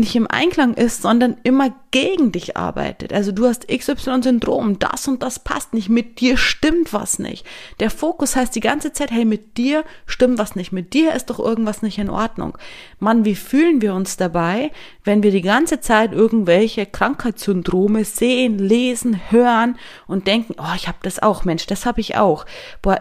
nicht 0.00 0.16
im 0.16 0.26
Einklang 0.30 0.74
ist, 0.74 1.02
sondern 1.02 1.36
immer 1.42 1.74
gegen 1.90 2.32
dich 2.32 2.56
arbeitet. 2.56 3.12
Also 3.12 3.32
du 3.32 3.46
hast 3.46 3.68
XY-Syndrom, 3.68 4.78
das 4.78 5.08
und 5.08 5.22
das 5.22 5.38
passt 5.38 5.74
nicht, 5.74 5.88
mit 5.88 6.20
dir 6.20 6.36
stimmt 6.36 6.92
was 6.92 7.18
nicht. 7.18 7.44
Der 7.80 7.90
Fokus 7.90 8.36
heißt 8.36 8.54
die 8.54 8.60
ganze 8.60 8.92
Zeit, 8.92 9.10
hey, 9.10 9.24
mit 9.24 9.56
dir 9.56 9.84
stimmt 10.06 10.38
was 10.38 10.56
nicht, 10.56 10.72
mit 10.72 10.94
dir 10.94 11.14
ist 11.14 11.26
doch 11.30 11.38
irgendwas 11.38 11.82
nicht 11.82 11.98
in 11.98 12.10
Ordnung. 12.10 12.56
Mann, 12.98 13.24
wie 13.24 13.34
fühlen 13.34 13.80
wir 13.80 13.94
uns 13.94 14.16
dabei, 14.16 14.70
wenn 15.04 15.22
wir 15.22 15.30
die 15.30 15.42
ganze 15.42 15.80
Zeit 15.80 16.12
irgendwelche 16.12 16.86
Krankheitssyndrome 16.86 18.04
sehen, 18.04 18.58
lesen, 18.58 19.30
hören 19.30 19.78
und 20.06 20.26
denken, 20.26 20.54
oh, 20.58 20.74
ich 20.76 20.88
habe 20.88 20.98
das 21.02 21.20
auch, 21.20 21.44
Mensch, 21.44 21.66
das 21.66 21.86
habe 21.86 22.00
ich 22.00 22.16
auch. 22.16 22.46
Boah, 22.82 23.00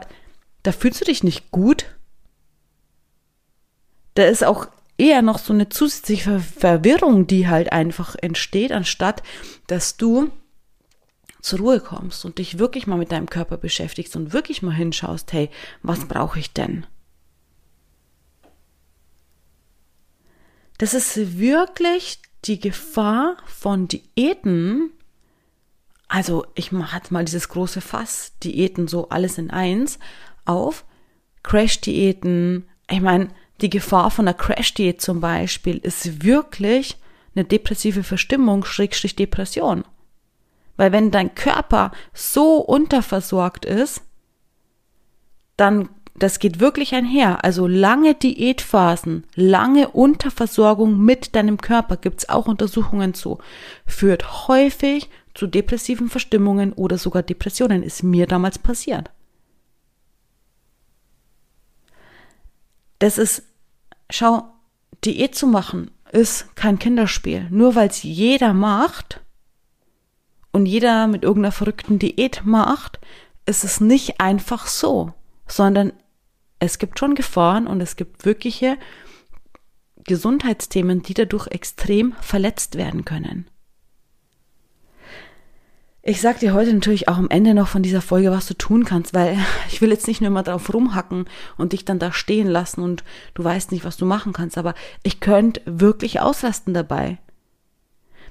da 0.63 0.71
fühlst 0.71 1.01
du 1.01 1.05
dich 1.05 1.23
nicht 1.23 1.51
gut. 1.51 1.85
Da 4.15 4.23
ist 4.25 4.43
auch 4.43 4.67
eher 4.97 5.21
noch 5.21 5.39
so 5.39 5.53
eine 5.53 5.69
zusätzliche 5.69 6.39
Verwirrung, 6.39 7.27
die 7.27 7.47
halt 7.47 7.71
einfach 7.71 8.15
entsteht, 8.15 8.71
anstatt 8.71 9.23
dass 9.67 9.97
du 9.97 10.31
zur 11.41 11.59
Ruhe 11.59 11.79
kommst 11.79 12.25
und 12.25 12.39
dich 12.39 12.59
wirklich 12.59 12.87
mal 12.87 12.97
mit 12.97 13.11
deinem 13.11 13.29
Körper 13.29 13.57
beschäftigst 13.57 14.15
und 14.15 14.33
wirklich 14.33 14.61
mal 14.61 14.73
hinschaust, 14.73 15.31
hey, 15.33 15.49
was 15.81 16.05
brauche 16.05 16.39
ich 16.39 16.51
denn? 16.51 16.85
Das 20.77 20.93
ist 20.93 21.39
wirklich 21.39 22.19
die 22.45 22.59
Gefahr 22.59 23.37
von 23.45 23.87
Diäten. 23.87 24.91
Also 26.07 26.45
ich 26.55 26.71
mache 26.71 26.97
jetzt 26.97 27.11
mal 27.11 27.25
dieses 27.25 27.49
große 27.49 27.81
Fass, 27.81 28.33
Diäten 28.43 28.87
so 28.87 29.09
alles 29.09 29.37
in 29.37 29.49
eins 29.49 29.99
auf. 30.45 30.85
Crash-Diäten. 31.43 32.67
Ich 32.89 33.01
meine, 33.01 33.29
die 33.61 33.69
Gefahr 33.69 34.11
von 34.11 34.27
einer 34.27 34.37
Crash-Diät 34.37 35.01
zum 35.01 35.19
Beispiel 35.19 35.77
ist 35.77 36.23
wirklich 36.23 36.97
eine 37.35 37.45
depressive 37.45 38.03
Verstimmung, 38.03 38.65
Schrägstrich 38.65 39.15
Depression. 39.15 39.83
Weil 40.75 40.91
wenn 40.91 41.11
dein 41.11 41.33
Körper 41.33 41.91
so 42.13 42.57
unterversorgt 42.57 43.65
ist, 43.65 44.01
dann, 45.55 45.89
das 46.15 46.37
geht 46.39 46.59
wirklich 46.59 46.93
einher. 46.93 47.43
Also 47.43 47.65
lange 47.65 48.13
Diätphasen, 48.13 49.25
lange 49.35 49.89
Unterversorgung 49.89 51.03
mit 51.03 51.35
deinem 51.35 51.57
Körper, 51.57 51.97
gibt's 51.97 52.29
auch 52.29 52.47
Untersuchungen 52.47 53.15
zu, 53.15 53.39
führt 53.87 54.47
häufig 54.47 55.09
zu 55.33 55.47
depressiven 55.47 56.09
Verstimmungen 56.09 56.73
oder 56.73 56.99
sogar 56.99 57.23
Depressionen. 57.23 57.81
Ist 57.81 58.03
mir 58.03 58.27
damals 58.27 58.59
passiert. 58.59 59.09
Das 62.99 63.17
ist, 63.17 63.43
schau, 64.09 64.47
Diät 65.03 65.35
zu 65.35 65.47
machen 65.47 65.91
ist 66.11 66.55
kein 66.55 66.79
Kinderspiel. 66.79 67.47
Nur 67.49 67.75
weil 67.75 67.89
es 67.89 68.03
jeder 68.03 68.53
macht 68.53 69.21
und 70.51 70.65
jeder 70.65 71.07
mit 71.07 71.23
irgendeiner 71.23 71.51
verrückten 71.51 71.99
Diät 71.99 72.41
macht, 72.45 72.99
ist 73.45 73.63
es 73.63 73.79
nicht 73.79 74.19
einfach 74.19 74.67
so, 74.67 75.13
sondern 75.47 75.93
es 76.59 76.79
gibt 76.79 76.99
schon 76.99 77.15
Gefahren 77.15 77.67
und 77.67 77.81
es 77.81 77.95
gibt 77.95 78.25
wirkliche 78.25 78.77
Gesundheitsthemen, 80.05 81.03
die 81.03 81.13
dadurch 81.13 81.47
extrem 81.47 82.13
verletzt 82.21 82.75
werden 82.75 83.05
können. 83.05 83.47
Ich 86.09 86.21
sag 86.21 86.39
dir 86.39 86.53
heute 86.53 86.73
natürlich 86.73 87.09
auch 87.09 87.17
am 87.17 87.29
Ende 87.29 87.53
noch 87.53 87.67
von 87.67 87.83
dieser 87.83 88.01
Folge, 88.01 88.31
was 88.31 88.47
du 88.47 88.53
tun 88.53 88.85
kannst, 88.85 89.13
weil 89.13 89.37
ich 89.67 89.81
will 89.81 89.89
jetzt 89.89 90.07
nicht 90.07 90.21
nur 90.21 90.29
mal 90.29 90.41
drauf 90.41 90.73
rumhacken 90.73 91.25
und 91.57 91.73
dich 91.73 91.83
dann 91.83 91.99
da 91.99 92.13
stehen 92.13 92.47
lassen 92.47 92.81
und 92.81 93.03
du 93.33 93.43
weißt 93.43 93.73
nicht, 93.73 93.83
was 93.83 93.97
du 93.97 94.05
machen 94.05 94.31
kannst, 94.31 94.57
aber 94.57 94.73
ich 95.03 95.19
könnte 95.19 95.61
wirklich 95.65 96.21
ausrasten 96.21 96.73
dabei. 96.73 97.17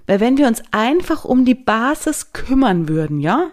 Weil 0.07 0.21
wenn 0.21 0.39
wir 0.39 0.47
uns 0.47 0.63
einfach 0.71 1.27
um 1.27 1.45
die 1.45 1.55
Basis 1.55 2.33
kümmern 2.33 2.89
würden, 2.89 3.21
ja? 3.21 3.51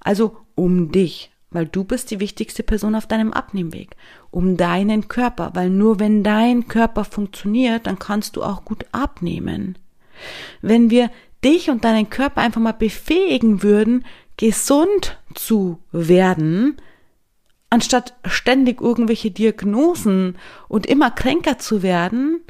Also 0.00 0.38
um 0.56 0.90
dich, 0.90 1.30
weil 1.50 1.66
du 1.66 1.84
bist 1.84 2.10
die 2.10 2.18
wichtigste 2.18 2.64
Person 2.64 2.96
auf 2.96 3.06
deinem 3.06 3.32
Abnehmweg, 3.32 3.94
um 4.32 4.56
deinen 4.56 5.06
Körper, 5.06 5.52
weil 5.54 5.70
nur 5.70 6.00
wenn 6.00 6.24
dein 6.24 6.66
Körper 6.66 7.04
funktioniert, 7.04 7.86
dann 7.86 8.00
kannst 8.00 8.34
du 8.34 8.42
auch 8.42 8.64
gut 8.64 8.86
abnehmen. 8.90 9.78
Wenn 10.62 10.90
wir 10.90 11.10
dich 11.44 11.70
und 11.70 11.84
deinen 11.84 12.10
Körper 12.10 12.40
einfach 12.40 12.60
mal 12.60 12.72
befähigen 12.72 13.62
würden, 13.62 14.04
gesund 14.36 15.18
zu 15.34 15.78
werden, 15.92 16.76
anstatt 17.70 18.14
ständig 18.24 18.80
irgendwelche 18.80 19.30
Diagnosen 19.30 20.38
und 20.68 20.86
immer 20.86 21.10
kränker 21.10 21.58
zu 21.58 21.82
werden, 21.82 22.40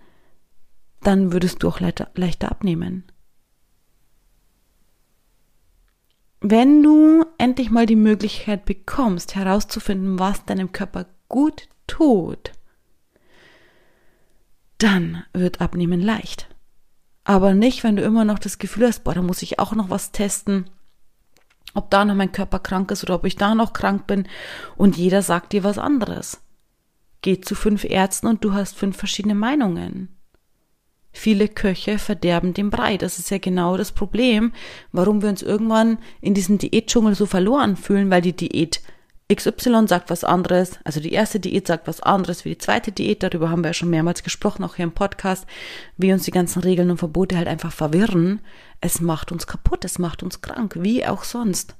dann 1.03 1.33
würdest 1.33 1.62
du 1.62 1.68
auch 1.68 1.81
leichter, 1.81 2.11
leichter 2.14 2.51
abnehmen. 2.51 3.05
Wenn 6.40 6.83
du 6.83 7.25
endlich 7.38 7.70
mal 7.70 7.87
die 7.87 7.96
Möglichkeit 7.96 8.66
bekommst, 8.66 9.35
herauszufinden, 9.35 10.18
was 10.18 10.44
deinem 10.44 10.72
Körper 10.72 11.07
gut 11.29 11.68
tut, 11.87 12.53
dann 14.79 15.25
wird 15.33 15.61
Abnehmen 15.61 16.01
leicht. 16.01 16.49
Aber 17.29 17.55
nicht, 17.55 17.83
wenn 17.83 17.97
du 17.97 18.05
immer 18.05 18.25
noch 18.25 18.39
das 18.39 18.59
Gefühl 18.59 18.87
hast, 18.87 19.03
boah, 19.03 19.12
da 19.12 19.21
muss 19.21 19.43
ich 19.43 19.59
auch 19.59 19.73
noch 19.73 19.91
was 19.91 20.12
testen, 20.12 20.71
ob 21.75 21.91
da 21.91 22.05
noch 22.05 22.15
mein 22.15 22.31
Körper 22.31 22.61
krank 22.61 22.93
ist 22.93 23.03
oder 23.03 23.17
ob 23.17 23.25
ich 23.25 23.35
da 23.35 23.57
noch 23.57 23.73
krank 23.73 24.07
bin 24.07 24.29
und 24.77 24.97
jeder 24.97 25.23
sagt 25.23 25.53
dir 25.53 25.65
was 25.65 25.77
anderes. 25.77 26.41
Geh 27.23 27.41
zu 27.41 27.57
fünf 27.57 27.83
Ärzten 27.83 28.29
und 28.29 28.45
du 28.45 28.55
hast 28.55 28.77
fünf 28.77 28.97
verschiedene 28.97 29.35
Meinungen. 29.35 30.17
Viele 31.11 31.49
Köche 31.49 31.99
verderben 31.99 32.55
den 32.55 32.71
Brei. 32.71 32.97
Das 32.97 33.19
ist 33.19 33.31
ja 33.31 33.39
genau 33.39 33.77
das 33.77 33.91
Problem, 33.91 34.53
warum 34.93 35.21
wir 35.21 35.29
uns 35.29 35.43
irgendwann 35.43 35.99
in 36.21 36.33
diesem 36.33 36.59
Diätdschungel 36.59 37.17
so 37.17 37.27
verloren 37.27 37.75
fühlen, 37.77 38.09
weil 38.09 38.23
die 38.23 38.37
Diät 38.37 38.83
XY 39.35 39.89
sagt 39.89 40.09
was 40.09 40.23
anderes, 40.23 40.79
also 40.85 41.01
die 41.01 41.12
erste 41.12 41.41
Diät 41.41 41.67
sagt 41.67 41.89
was 41.89 42.01
anderes 42.01 42.45
wie 42.45 42.51
die 42.51 42.59
zweite 42.59 42.93
Diät, 42.93 43.25
darüber 43.25 43.51
haben 43.51 43.62
wir 43.62 43.71
ja 43.71 43.75
schon 43.75 43.91
mehrmals 43.91 44.23
gesprochen, 44.23 44.62
auch 44.62 44.77
hier 44.77 44.85
im 44.85 44.93
Podcast, 44.93 45.47
wie 45.97 46.12
uns 46.12 46.25
die 46.25 46.31
ganzen 46.31 46.62
Regeln 46.62 46.91
und 46.91 46.99
Verbote 46.99 47.37
halt 47.37 47.49
einfach 47.49 47.73
verwirren. 47.73 48.41
Es 48.81 49.01
macht 49.01 49.33
uns 49.33 49.49
kaputt, 49.49 49.85
es 49.85 49.99
macht 49.99 50.23
uns 50.23 50.43
krank, 50.43 50.77
wie 50.79 51.05
auch 51.05 51.25
sonst. 51.25 51.75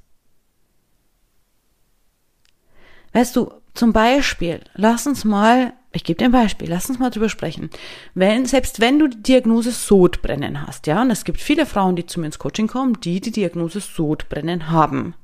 Weißt 3.13 3.35
du, 3.35 3.53
zum 3.73 3.93
Beispiel, 3.93 4.61
lass 4.75 5.07
uns 5.07 5.23
mal 5.23 5.73
ich 5.97 6.03
gebe 6.03 6.17
dir 6.17 6.25
ein 6.25 6.31
Beispiel, 6.31 6.69
lass 6.69 6.89
uns 6.89 6.99
mal 6.99 7.09
drüber 7.09 7.27
sprechen. 7.27 7.71
Wenn, 8.13 8.45
selbst 8.45 8.79
wenn 8.79 8.99
du 8.99 9.07
die 9.07 9.23
Diagnose 9.23 9.71
Sodbrennen 9.71 10.67
hast, 10.67 10.85
ja, 10.85 11.01
und 11.01 11.09
es 11.09 11.23
gibt 11.23 11.41
viele 11.41 11.65
Frauen, 11.65 11.95
die 11.95 12.05
zu 12.05 12.19
mir 12.19 12.27
ins 12.27 12.37
Coaching 12.39 12.67
kommen, 12.67 12.99
die 13.01 13.19
die 13.19 13.31
Diagnose 13.31 13.79
Sodbrennen 13.79 14.69
haben, 14.69 15.15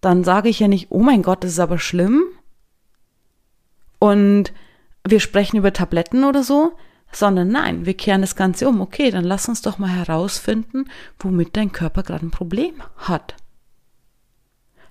dann 0.00 0.24
sage 0.24 0.48
ich 0.48 0.60
ja 0.60 0.68
nicht, 0.68 0.88
oh 0.90 1.00
mein 1.00 1.22
Gott, 1.22 1.44
das 1.44 1.52
ist 1.52 1.60
aber 1.60 1.78
schlimm. 1.78 2.24
Und 3.98 4.52
wir 5.06 5.20
sprechen 5.20 5.56
über 5.56 5.72
Tabletten 5.72 6.24
oder 6.24 6.42
so, 6.42 6.72
sondern 7.10 7.48
nein, 7.48 7.86
wir 7.86 7.94
kehren 7.94 8.20
das 8.20 8.36
Ganze 8.36 8.68
um. 8.68 8.80
Okay, 8.80 9.10
dann 9.10 9.24
lass 9.24 9.48
uns 9.48 9.62
doch 9.62 9.78
mal 9.78 9.90
herausfinden, 9.90 10.88
womit 11.18 11.56
dein 11.56 11.72
Körper 11.72 12.02
gerade 12.02 12.26
ein 12.26 12.30
Problem 12.30 12.82
hat. 12.96 13.34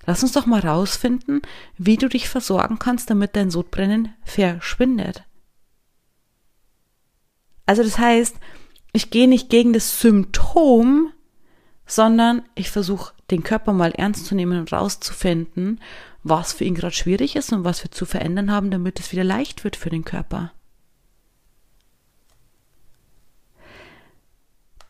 Lass 0.04 0.22
uns 0.22 0.32
doch 0.32 0.46
mal 0.46 0.62
herausfinden, 0.62 1.42
wie 1.76 1.96
du 1.96 2.08
dich 2.08 2.28
versorgen 2.28 2.78
kannst, 2.78 3.10
damit 3.10 3.36
dein 3.36 3.50
Sodbrennen 3.50 4.14
verschwindet. 4.24 5.22
Also 7.66 7.82
das 7.82 7.98
heißt, 7.98 8.36
ich 8.92 9.10
gehe 9.10 9.28
nicht 9.28 9.50
gegen 9.50 9.74
das 9.74 10.00
Symptom, 10.00 11.12
sondern 11.86 12.42
ich 12.54 12.70
versuche 12.70 13.12
den 13.30 13.42
Körper 13.42 13.72
mal 13.72 13.92
ernst 13.92 14.26
zu 14.26 14.34
nehmen 14.34 14.58
und 14.58 14.72
rauszufinden, 14.72 15.80
was 16.22 16.52
für 16.52 16.64
ihn 16.64 16.74
gerade 16.74 16.94
schwierig 16.94 17.36
ist 17.36 17.52
und 17.52 17.64
was 17.64 17.84
wir 17.84 17.90
zu 17.90 18.06
verändern 18.06 18.50
haben, 18.50 18.70
damit 18.70 19.00
es 19.00 19.12
wieder 19.12 19.24
leicht 19.24 19.64
wird 19.64 19.76
für 19.76 19.90
den 19.90 20.04
Körper. 20.04 20.52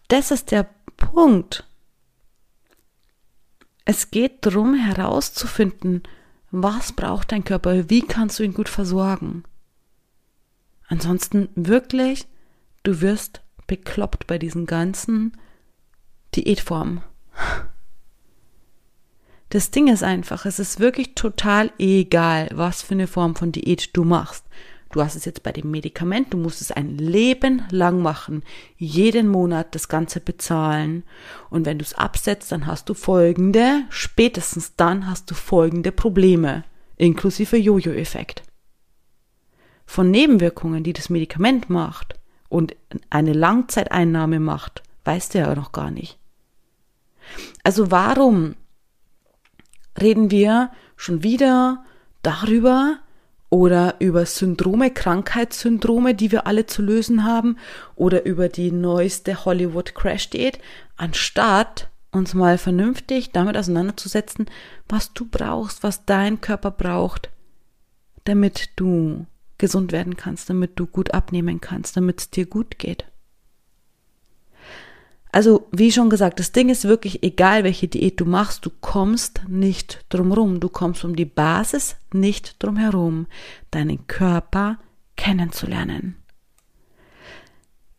Das 0.09 0.31
ist 0.31 0.51
der 0.51 0.69
Punkt. 0.97 1.65
Es 3.85 4.11
geht 4.11 4.45
darum 4.45 4.75
herauszufinden, 4.75 6.03
was 6.51 6.93
braucht 6.93 7.33
dein 7.33 7.45
Körper, 7.45 7.91
wie 7.91 8.03
kannst 8.03 8.39
du 8.39 8.43
ihn 8.43 8.55
gut 8.55 8.69
versorgen. 8.69 9.45
Ansonsten 10.89 11.51
wirklich, 11.55 12.27
du 12.83 13.01
wirst 13.03 13.43
bekloppt 13.67 14.27
bei 14.27 14.39
diesen 14.39 14.65
ganzen 14.65 15.37
Diätformen. 16.35 17.03
Das 19.51 19.71
Ding 19.71 19.89
ist 19.89 20.03
einfach, 20.03 20.45
es 20.45 20.59
ist 20.59 20.79
wirklich 20.79 21.15
total 21.15 21.73
egal, 21.79 22.49
was 22.53 22.83
für 22.83 22.95
eine 22.95 23.07
Form 23.07 23.35
von 23.35 23.51
Diät 23.51 23.97
du 23.97 24.05
machst. 24.05 24.45
Du 24.93 25.03
hast 25.03 25.17
es 25.17 25.25
jetzt 25.27 25.43
bei 25.43 25.53
dem 25.53 25.71
Medikament, 25.71 26.33
du 26.33 26.39
musst 26.39 26.63
es 26.63 26.73
ein 26.73 26.97
Leben 26.97 27.63
lang 27.71 28.01
machen, 28.01 28.43
jeden 28.77 29.29
Monat 29.29 29.75
das 29.75 29.89
Ganze 29.89 30.21
bezahlen. 30.21 31.03
Und 31.51 31.67
wenn 31.67 31.79
du 31.79 31.85
es 31.85 31.95
absetzt, 31.95 32.53
dann 32.53 32.67
hast 32.67 32.89
du 32.89 32.95
folgende, 32.95 33.83
spätestens 33.91 34.77
dann 34.77 35.09
hast 35.09 35.31
du 35.31 35.35
folgende 35.35 35.93
Probleme, 35.93 36.65
inklusive 36.97 37.57
Jojo-Effekt. 37.57 38.43
Von 39.85 40.11
Nebenwirkungen, 40.11 40.85
die 40.85 40.95
das 40.95 41.11
Medikament 41.11 41.69
macht 41.69 42.19
und 42.49 42.75
eine 43.11 43.35
Langzeiteinnahme 43.35 44.41
macht, 44.41 44.83
weißt 45.05 45.35
du 45.35 45.39
ja 45.39 45.55
noch 45.55 45.73
gar 45.73 45.91
nicht. 45.91 46.19
Also 47.63 47.91
warum 47.91 48.55
reden 50.01 50.31
wir 50.31 50.71
schon 50.97 51.23
wieder 51.23 51.85
darüber 52.23 52.99
oder 53.51 53.97
über 54.01 54.27
Syndrome, 54.27 54.91
Krankheitssyndrome, 54.91 56.15
die 56.15 56.33
wir 56.33 56.47
alle 56.47 56.67
zu 56.67 56.83
lösen 56.83 57.25
haben 57.25 57.57
oder 57.95 58.27
über 58.27 58.49
die 58.49 58.71
neueste 58.71 59.45
Hollywood 59.45 59.95
Crash 59.95 60.31
Diät, 60.31 60.59
anstatt 60.97 61.89
uns 62.11 62.35
mal 62.35 62.59
vernünftig 62.59 63.31
damit 63.33 63.57
auseinanderzusetzen, 63.57 64.47
was 64.89 65.13
du 65.13 65.27
brauchst, 65.27 65.83
was 65.83 66.05
dein 66.05 66.41
Körper 66.41 66.71
braucht, 66.71 67.31
damit 68.25 68.71
du 68.77 69.27
gesund 69.59 69.93
werden 69.93 70.17
kannst, 70.17 70.51
damit 70.51 70.79
du 70.79 70.87
gut 70.87 71.13
abnehmen 71.15 71.61
kannst, 71.61 71.97
damit 71.97 72.21
es 72.21 72.31
dir 72.31 72.47
gut 72.47 72.79
geht. 72.79 73.05
Also, 75.39 75.69
wie 75.71 75.93
schon 75.93 76.11
gesagt, 76.11 76.41
das 76.41 76.51
Ding 76.51 76.69
ist 76.69 76.83
wirklich, 76.83 77.23
egal 77.23 77.63
welche 77.63 77.87
Diät 77.87 78.19
du 78.19 78.25
machst, 78.25 78.67
du 78.67 78.71
kommst 78.81 79.43
nicht 79.47 80.05
drumherum. 80.09 80.59
Du 80.59 80.69
kommst 80.69 81.05
um 81.05 81.15
die 81.15 81.27
Basis 81.27 81.95
nicht 82.13 82.61
drumherum, 82.61 83.29
deinen 83.71 84.09
Körper 84.09 84.79
kennenzulernen. 85.15 86.17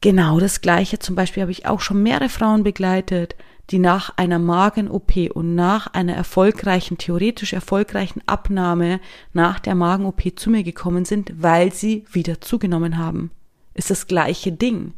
Genau 0.02 0.42
das 0.42 0.60
Gleiche 0.60 1.00
zum 1.00 1.16
Beispiel 1.16 1.40
habe 1.40 1.54
ich 1.54 1.66
auch 1.66 1.80
schon 1.80 2.04
mehrere 2.04 2.28
Frauen 2.28 2.64
begleitet, 2.64 3.38
die 3.70 3.80
nach 3.80 4.18
einer 4.18 4.38
Magen-OP 4.38 5.32
und 5.34 5.56
nach 5.56 5.88
einer 5.94 6.16
erfolgreichen, 6.16 6.98
theoretisch 6.98 7.54
erfolgreichen 7.54 8.22
Abnahme 8.26 9.00
nach 9.32 9.60
der 9.60 9.76
Magen-OP 9.76 10.38
zu 10.38 10.50
mir 10.50 10.64
gekommen 10.64 11.06
sind, 11.06 11.32
weil 11.42 11.72
sie 11.72 12.04
wieder 12.12 12.42
zugenommen 12.42 12.98
haben. 12.98 13.32
Ist 13.76 13.92
das 13.92 14.08
gleiche 14.08 14.52
Ding. 14.52 14.92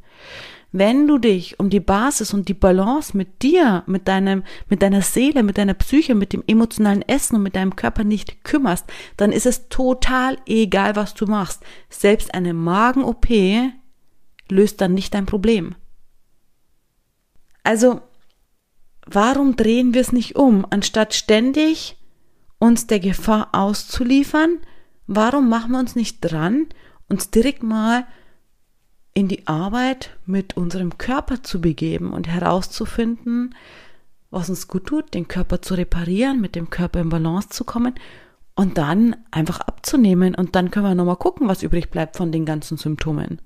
Wenn 0.74 1.06
du 1.06 1.18
dich 1.18 1.60
um 1.60 1.70
die 1.70 1.82
Basis 1.82 2.34
und 2.34 2.48
die 2.48 2.54
Balance 2.54 3.16
mit 3.16 3.42
dir, 3.42 3.84
mit 3.88 4.08
deinem, 4.08 4.44
mit 4.70 4.82
deiner 4.82 5.02
Seele, 5.02 5.44
mit 5.44 5.58
deiner 5.58 5.74
Psyche, 5.74 6.16
mit 6.16 6.32
dem 6.32 6.44
emotionalen 6.48 7.02
Essen 7.02 7.36
und 7.36 7.44
mit 7.44 7.58
deinem 7.58 7.76
Körper 7.76 8.06
nicht 8.06 8.46
kümmerst, 8.46 8.86
dann 9.18 9.34
ist 9.34 9.46
es 9.46 9.68
total 9.68 10.38
egal, 10.46 10.96
was 10.96 11.14
du 11.14 11.26
machst. 11.26 11.62
Selbst 11.90 12.34
eine 12.34 12.54
Magen-OP 12.54 13.28
löst 14.50 14.80
dann 14.80 14.94
nicht 14.94 15.14
dein 15.14 15.26
Problem. 15.26 15.76
Also, 17.64 18.02
warum 19.06 19.58
drehen 19.58 19.94
wir 19.94 20.02
es 20.02 20.14
nicht 20.14 20.38
um, 20.38 20.66
anstatt 20.70 21.14
ständig 21.14 21.98
uns 22.60 22.88
der 22.88 23.02
Gefahr 23.02 23.50
auszuliefern? 23.52 24.60
Warum 25.06 25.50
machen 25.50 25.72
wir 25.74 25.80
uns 25.80 25.98
nicht 25.98 26.22
dran, 26.22 26.68
uns 27.10 27.30
direkt 27.30 27.62
mal 27.62 28.06
in 29.14 29.28
die 29.28 29.48
Arbeit 29.48 30.18
mit 30.26 30.56
unserem 30.56 30.98
Körper 30.98 31.44
zu 31.44 31.60
begeben 31.62 32.14
und 32.14 32.28
herauszufinden, 32.28 33.56
was 34.30 34.50
uns 34.50 34.68
gut 34.68 34.86
tut, 34.86 35.14
den 35.14 35.28
Körper 35.28 35.62
zu 35.62 35.74
reparieren, 35.74 36.40
mit 36.40 36.56
dem 36.56 36.70
Körper 36.70 37.02
in 37.02 37.10
Balance 37.10 37.50
zu 37.50 37.66
kommen 37.66 37.96
und 38.56 38.78
dann 38.78 39.16
einfach 39.32 39.60
abzunehmen 39.60 40.36
und 40.36 40.56
dann 40.56 40.72
können 40.72 40.86
wir 40.86 40.96
nochmal 40.96 41.18
gucken, 41.18 41.48
was 41.48 41.64
übrig 41.64 41.90
bleibt 41.90 42.16
von 42.16 42.32
den 42.32 42.46
ganzen 42.46 42.78
Symptomen. 42.78 43.42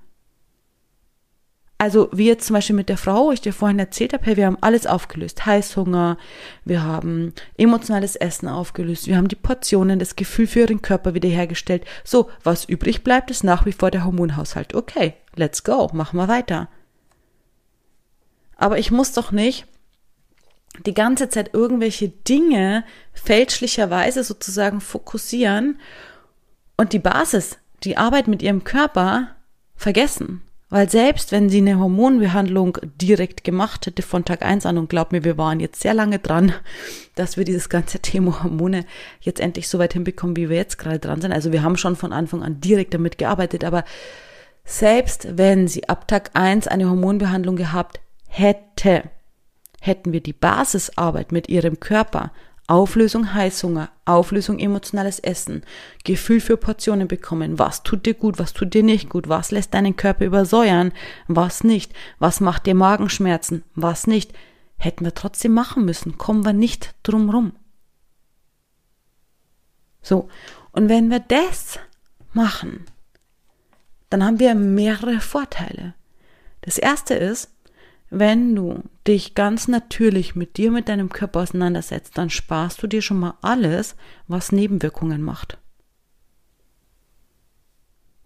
Also 1.77 2.09
wie 2.13 2.27
jetzt 2.27 2.47
zum 2.47 2.53
Beispiel 2.53 2.75
mit 2.75 2.87
der 2.87 2.97
Frau, 2.97 3.31
ich 3.31 3.41
dir 3.41 3.51
vorhin 3.51 3.79
erzählt 3.79 4.13
habe, 4.13 4.25
hey, 4.25 4.37
wir 4.37 4.45
haben 4.45 4.57
alles 4.61 4.87
aufgelöst. 4.87 5.45
Heißhunger, 5.45 6.17
wir 6.63 6.83
haben 6.83 7.33
emotionales 7.57 8.15
Essen 8.15 8.47
aufgelöst, 8.47 9.07
wir 9.07 9.17
haben 9.17 9.27
die 9.27 9.35
Portionen, 9.35 9.99
das 9.99 10.15
Gefühl 10.15 10.47
für 10.47 10.61
ihren 10.61 10.81
Körper 10.81 11.13
wiederhergestellt. 11.13 11.83
So, 12.05 12.29
was 12.43 12.63
übrig 12.63 13.03
bleibt, 13.03 13.29
ist 13.29 13.43
nach 13.43 13.65
wie 13.65 13.73
vor 13.73 13.91
der 13.91 14.05
Hormonhaushalt. 14.05 14.73
Okay, 14.73 15.15
let's 15.35 15.65
go, 15.65 15.89
machen 15.91 16.17
wir 16.17 16.29
weiter. 16.29 16.69
Aber 18.55 18.79
ich 18.79 18.89
muss 18.89 19.11
doch 19.11 19.33
nicht 19.33 19.67
die 20.85 20.93
ganze 20.93 21.27
Zeit 21.27 21.53
irgendwelche 21.53 22.07
Dinge 22.07 22.85
fälschlicherweise 23.13 24.23
sozusagen 24.23 24.79
fokussieren 24.79 25.79
und 26.77 26.93
die 26.93 26.99
Basis, 26.99 27.57
die 27.83 27.97
Arbeit 27.97 28.27
mit 28.27 28.41
ihrem 28.41 28.63
Körper 28.63 29.35
vergessen. 29.75 30.41
Weil 30.69 30.89
selbst 30.89 31.31
wenn 31.31 31.49
sie 31.49 31.59
eine 31.59 31.79
Hormonbehandlung 31.79 32.79
direkt 32.99 33.43
gemacht 33.43 33.85
hätte 33.85 34.01
von 34.01 34.25
Tag 34.25 34.41
eins 34.41 34.65
an, 34.65 34.77
und 34.77 34.89
glaub 34.89 35.11
mir, 35.11 35.23
wir 35.23 35.37
waren 35.37 35.59
jetzt 35.59 35.81
sehr 35.81 35.93
lange 35.93 36.17
dran, 36.19 36.53
dass 37.13 37.37
wir 37.37 37.45
dieses 37.45 37.69
ganze 37.69 37.99
Thema 38.01 38.43
Hormone 38.43 38.85
jetzt 39.21 39.39
endlich 39.39 39.69
so 39.69 39.77
weit 39.77 39.93
hinbekommen, 39.93 40.35
wie 40.35 40.49
wir 40.49 40.57
jetzt 40.57 40.77
gerade 40.77 40.99
dran 40.99 41.21
sind. 41.21 41.31
Also 41.31 41.51
wir 41.51 41.61
haben 41.61 41.77
schon 41.77 41.95
von 41.95 42.11
Anfang 42.11 42.41
an 42.41 42.61
direkt 42.61 42.93
damit 42.93 43.17
gearbeitet, 43.17 43.63
aber 43.63 43.83
selbst 44.63 45.37
wenn 45.37 45.67
sie 45.67 45.87
ab 45.87 46.07
Tag 46.07 46.31
eins 46.33 46.67
eine 46.67 46.89
Hormonbehandlung 46.89 47.55
gehabt 47.55 47.99
hätte, 48.27 49.03
hätten 49.79 50.11
wir 50.11 50.21
die 50.21 50.33
Basisarbeit 50.33 51.31
mit 51.31 51.47
ihrem 51.47 51.79
Körper 51.79 52.31
Auflösung 52.67 53.33
Heißhunger, 53.33 53.89
Auflösung 54.05 54.57
emotionales 54.57 55.19
Essen, 55.19 55.63
Gefühl 56.03 56.41
für 56.41 56.57
Portionen 56.57 57.07
bekommen, 57.07 57.59
was 57.59 57.83
tut 57.83 58.05
dir 58.05 58.15
gut, 58.15 58.39
was 58.39 58.53
tut 58.53 58.73
dir 58.73 58.81
nicht 58.81 59.09
gut, 59.09 59.29
was 59.29 59.51
lässt 59.51 59.73
deinen 59.75 59.95
Körper 59.95 60.25
übersäuern, 60.25 60.91
was 61.27 61.63
nicht, 61.63 61.93
was 62.17 62.39
macht 62.39 62.65
dir 62.65 62.73
Magenschmerzen, 62.73 63.63
was 63.75 64.07
nicht, 64.07 64.33
hätten 64.77 65.05
wir 65.05 65.13
trotzdem 65.13 65.53
machen 65.53 65.85
müssen, 65.85 66.17
kommen 66.17 66.43
wir 66.43 66.53
nicht 66.53 66.95
drum 67.03 67.29
rum. 67.29 67.53
So, 70.01 70.27
und 70.71 70.89
wenn 70.89 71.09
wir 71.09 71.19
das 71.19 71.79
machen, 72.33 72.85
dann 74.09 74.23
haben 74.23 74.39
wir 74.39 74.55
mehrere 74.55 75.19
Vorteile. 75.19 75.93
Das 76.61 76.77
erste 76.77 77.13
ist, 77.13 77.54
wenn 78.09 78.55
du 78.55 78.83
dich 79.07 79.35
ganz 79.35 79.67
natürlich 79.67 80.35
mit 80.35 80.57
dir, 80.57 80.71
mit 80.71 80.89
deinem 80.89 81.09
Körper 81.09 81.41
auseinandersetzt, 81.41 82.17
dann 82.17 82.29
sparst 82.29 82.81
du 82.81 82.87
dir 82.87 83.01
schon 83.01 83.19
mal 83.19 83.35
alles, 83.41 83.95
was 84.27 84.51
Nebenwirkungen 84.51 85.21
macht. 85.21 85.57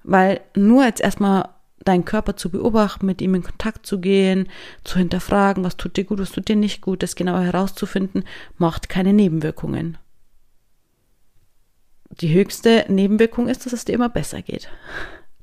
Weil 0.03 0.41
nur 0.55 0.83
jetzt 0.85 1.01
erstmal 1.01 1.49
deinen 1.85 2.05
Körper 2.05 2.35
zu 2.35 2.49
beobachten, 2.49 3.05
mit 3.05 3.21
ihm 3.21 3.35
in 3.35 3.43
Kontakt 3.43 3.85
zu 3.85 3.99
gehen, 3.99 4.49
zu 4.83 4.99
hinterfragen, 4.99 5.63
was 5.63 5.77
tut 5.77 5.97
dir 5.97 6.03
gut, 6.03 6.19
was 6.19 6.31
tut 6.31 6.47
dir 6.47 6.55
nicht 6.55 6.81
gut, 6.81 7.03
das 7.03 7.15
genauer 7.15 7.41
herauszufinden, 7.41 8.23
macht 8.57 8.89
keine 8.89 9.13
Nebenwirkungen. 9.13 9.97
die 12.21 12.33
höchste 12.33 12.85
Nebenwirkung 12.89 13.47
ist, 13.47 13.65
dass 13.65 13.73
es 13.73 13.85
dir 13.85 13.93
immer 13.93 14.09
besser 14.09 14.41
geht. 14.41 14.69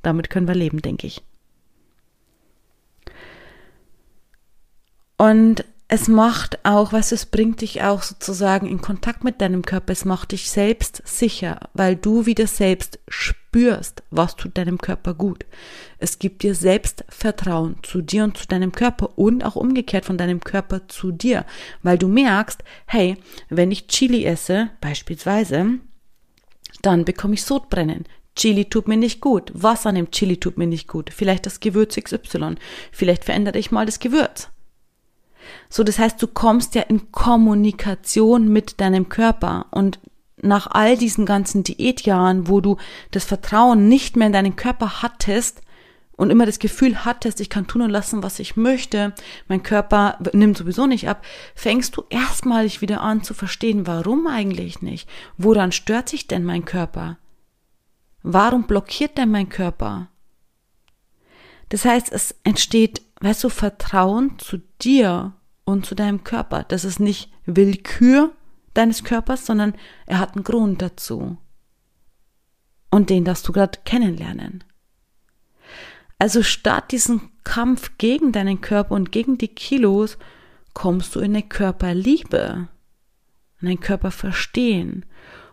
Damit 0.02 0.30
können 0.30 0.48
wir 0.48 0.54
leben, 0.54 0.82
denke 0.82 1.06
ich. 1.06 1.22
Und 5.16 5.64
es 5.88 6.08
macht 6.08 6.64
auch, 6.64 6.92
was 6.92 7.12
es 7.12 7.26
bringt 7.26 7.60
dich 7.60 7.82
auch 7.82 8.02
sozusagen 8.02 8.66
in 8.66 8.80
Kontakt 8.80 9.22
mit 9.22 9.40
deinem 9.40 9.62
Körper. 9.62 9.92
Es 9.92 10.04
macht 10.04 10.32
dich 10.32 10.50
selbst 10.50 11.00
sicher, 11.04 11.60
weil 11.74 11.94
du 11.94 12.26
wieder 12.26 12.48
selbst 12.48 12.98
spürst, 13.06 14.02
was 14.10 14.34
tut 14.34 14.58
deinem 14.58 14.78
Körper 14.78 15.14
gut. 15.14 15.46
Es 15.98 16.18
gibt 16.18 16.42
dir 16.42 16.56
Selbstvertrauen 16.56 17.76
zu 17.84 18.02
dir 18.02 18.24
und 18.24 18.36
zu 18.36 18.48
deinem 18.48 18.72
Körper 18.72 19.16
und 19.16 19.44
auch 19.44 19.54
umgekehrt 19.54 20.04
von 20.04 20.18
deinem 20.18 20.40
Körper 20.40 20.88
zu 20.88 21.12
dir, 21.12 21.46
weil 21.84 21.98
du 21.98 22.08
merkst, 22.08 22.64
hey, 22.86 23.16
wenn 23.48 23.70
ich 23.70 23.86
Chili 23.86 24.24
esse, 24.24 24.70
beispielsweise, 24.80 25.78
dann 26.82 27.04
bekomme 27.04 27.34
ich 27.34 27.44
Sodbrennen. 27.44 28.06
Chili 28.34 28.64
tut 28.64 28.88
mir 28.88 28.96
nicht 28.96 29.20
gut. 29.20 29.52
Was 29.54 29.86
an 29.86 29.94
dem 29.94 30.10
Chili 30.10 30.36
tut 30.36 30.58
mir 30.58 30.66
nicht 30.66 30.88
gut? 30.88 31.10
Vielleicht 31.10 31.46
das 31.46 31.60
Gewürz 31.60 31.94
XY. 31.94 32.56
Vielleicht 32.90 33.24
verändere 33.24 33.58
ich 33.58 33.70
mal 33.70 33.86
das 33.86 34.00
Gewürz. 34.00 34.50
So, 35.68 35.84
das 35.84 35.98
heißt, 35.98 36.22
du 36.22 36.26
kommst 36.26 36.74
ja 36.74 36.82
in 36.82 37.12
Kommunikation 37.12 38.48
mit 38.48 38.80
deinem 38.80 39.08
Körper 39.08 39.66
und 39.70 39.98
nach 40.42 40.66
all 40.66 40.96
diesen 40.96 41.26
ganzen 41.26 41.64
Diätjahren, 41.64 42.48
wo 42.48 42.60
du 42.60 42.76
das 43.10 43.24
Vertrauen 43.24 43.88
nicht 43.88 44.16
mehr 44.16 44.26
in 44.26 44.32
deinen 44.32 44.56
Körper 44.56 45.02
hattest 45.02 45.62
und 46.16 46.30
immer 46.30 46.46
das 46.46 46.58
Gefühl 46.58 47.04
hattest, 47.04 47.40
ich 47.40 47.50
kann 47.50 47.66
tun 47.66 47.82
und 47.82 47.90
lassen, 47.90 48.22
was 48.22 48.38
ich 48.38 48.56
möchte, 48.56 49.14
mein 49.48 49.62
Körper 49.62 50.18
nimmt 50.32 50.56
sowieso 50.56 50.86
nicht 50.86 51.08
ab, 51.08 51.24
fängst 51.54 51.96
du 51.96 52.04
erstmalig 52.08 52.80
wieder 52.80 53.00
an 53.00 53.22
zu 53.22 53.34
verstehen, 53.34 53.86
warum 53.86 54.26
eigentlich 54.26 54.82
nicht? 54.82 55.08
Woran 55.36 55.72
stört 55.72 56.08
sich 56.08 56.26
denn 56.26 56.44
mein 56.44 56.64
Körper? 56.64 57.18
Warum 58.22 58.64
blockiert 58.64 59.18
denn 59.18 59.30
mein 59.30 59.48
Körper? 59.48 60.08
Das 61.68 61.84
heißt, 61.84 62.12
es 62.12 62.34
entsteht, 62.44 63.02
weißt 63.20 63.44
du, 63.44 63.48
Vertrauen 63.48 64.38
zu 64.38 64.58
dir 64.80 65.34
und 65.64 65.86
zu 65.86 65.94
deinem 65.94 66.24
Körper. 66.24 66.64
Das 66.64 66.84
ist 66.84 67.00
nicht 67.00 67.30
Willkür 67.44 68.32
deines 68.74 69.04
Körpers, 69.04 69.46
sondern 69.46 69.74
er 70.06 70.18
hat 70.18 70.34
einen 70.34 70.44
Grund 70.44 70.82
dazu. 70.82 71.38
Und 72.90 73.10
den 73.10 73.24
darfst 73.24 73.46
du 73.48 73.52
gerade 73.52 73.78
kennenlernen. 73.84 74.64
Also 76.18 76.42
statt 76.42 76.92
diesen 76.92 77.30
Kampf 77.44 77.98
gegen 77.98 78.32
deinen 78.32 78.60
Körper 78.60 78.94
und 78.94 79.12
gegen 79.12 79.38
die 79.38 79.48
Kilos, 79.48 80.18
kommst 80.76 81.14
du 81.14 81.20
in 81.20 81.34
eine 81.34 81.42
Körperliebe, 81.42 82.68
in 83.60 83.68
ein 83.68 83.80
Körperverstehen 83.80 85.06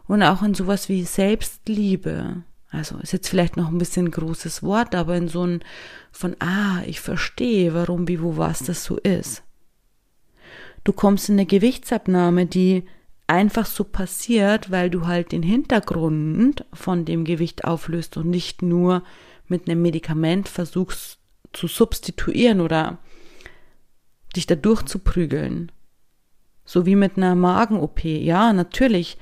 und 0.06 0.21
auch 0.21 0.41
in 0.41 0.54
sowas 0.54 0.89
wie 0.89 1.04
Selbstliebe. 1.04 2.43
Also 2.74 2.98
ist 2.98 3.14
jetzt 3.14 3.30
vielleicht 3.30 3.56
noch 3.56 3.70
ein 3.70 3.78
bisschen 3.78 4.10
großes 4.10 4.64
Wort, 4.64 4.96
aber 4.96 5.16
in 5.16 5.28
so 5.28 5.46
ein 5.46 5.64
von, 6.12 6.36
ah, 6.40 6.82
ich 6.88 7.00
verstehe, 7.00 7.74
warum, 7.74 8.08
wie, 8.08 8.22
wo, 8.22 8.36
was 8.36 8.64
das 8.64 8.84
so 8.84 8.98
ist. 8.98 9.44
Du 10.84 10.92
kommst 10.92 11.30
in 11.30 11.36
eine 11.36 11.46
Gewichtsabnahme, 11.46 12.48
die 12.48 12.84
einfach 13.28 13.68
so 13.68 13.84
passiert, 13.84 14.72
weil 14.72 14.90
du 14.90 15.06
halt 15.06 15.32
den 15.32 15.44
Hintergrund 15.44 16.66
von 16.74 17.06
dem 17.06 17.26
Gewicht 17.26 17.64
auflöst 17.64 18.18
und 18.18 18.30
nicht 18.30 18.64
nur 18.64 19.04
mit 19.48 19.70
einem 19.70 19.84
Medikament 19.84 20.50
versuchst 20.50 21.20
zu 21.54 21.68
substituieren 21.68 22.60
oder 22.60 22.98
dich 24.36 24.48
da 24.48 24.56
durchzuprügeln. 24.56 25.72
So 26.66 26.88
wie 26.88 26.96
mit 26.96 27.18
einer 27.18 27.36
Magen-OP. 27.36 28.04
Ja, 28.04 28.52
natürlich, 28.52 29.20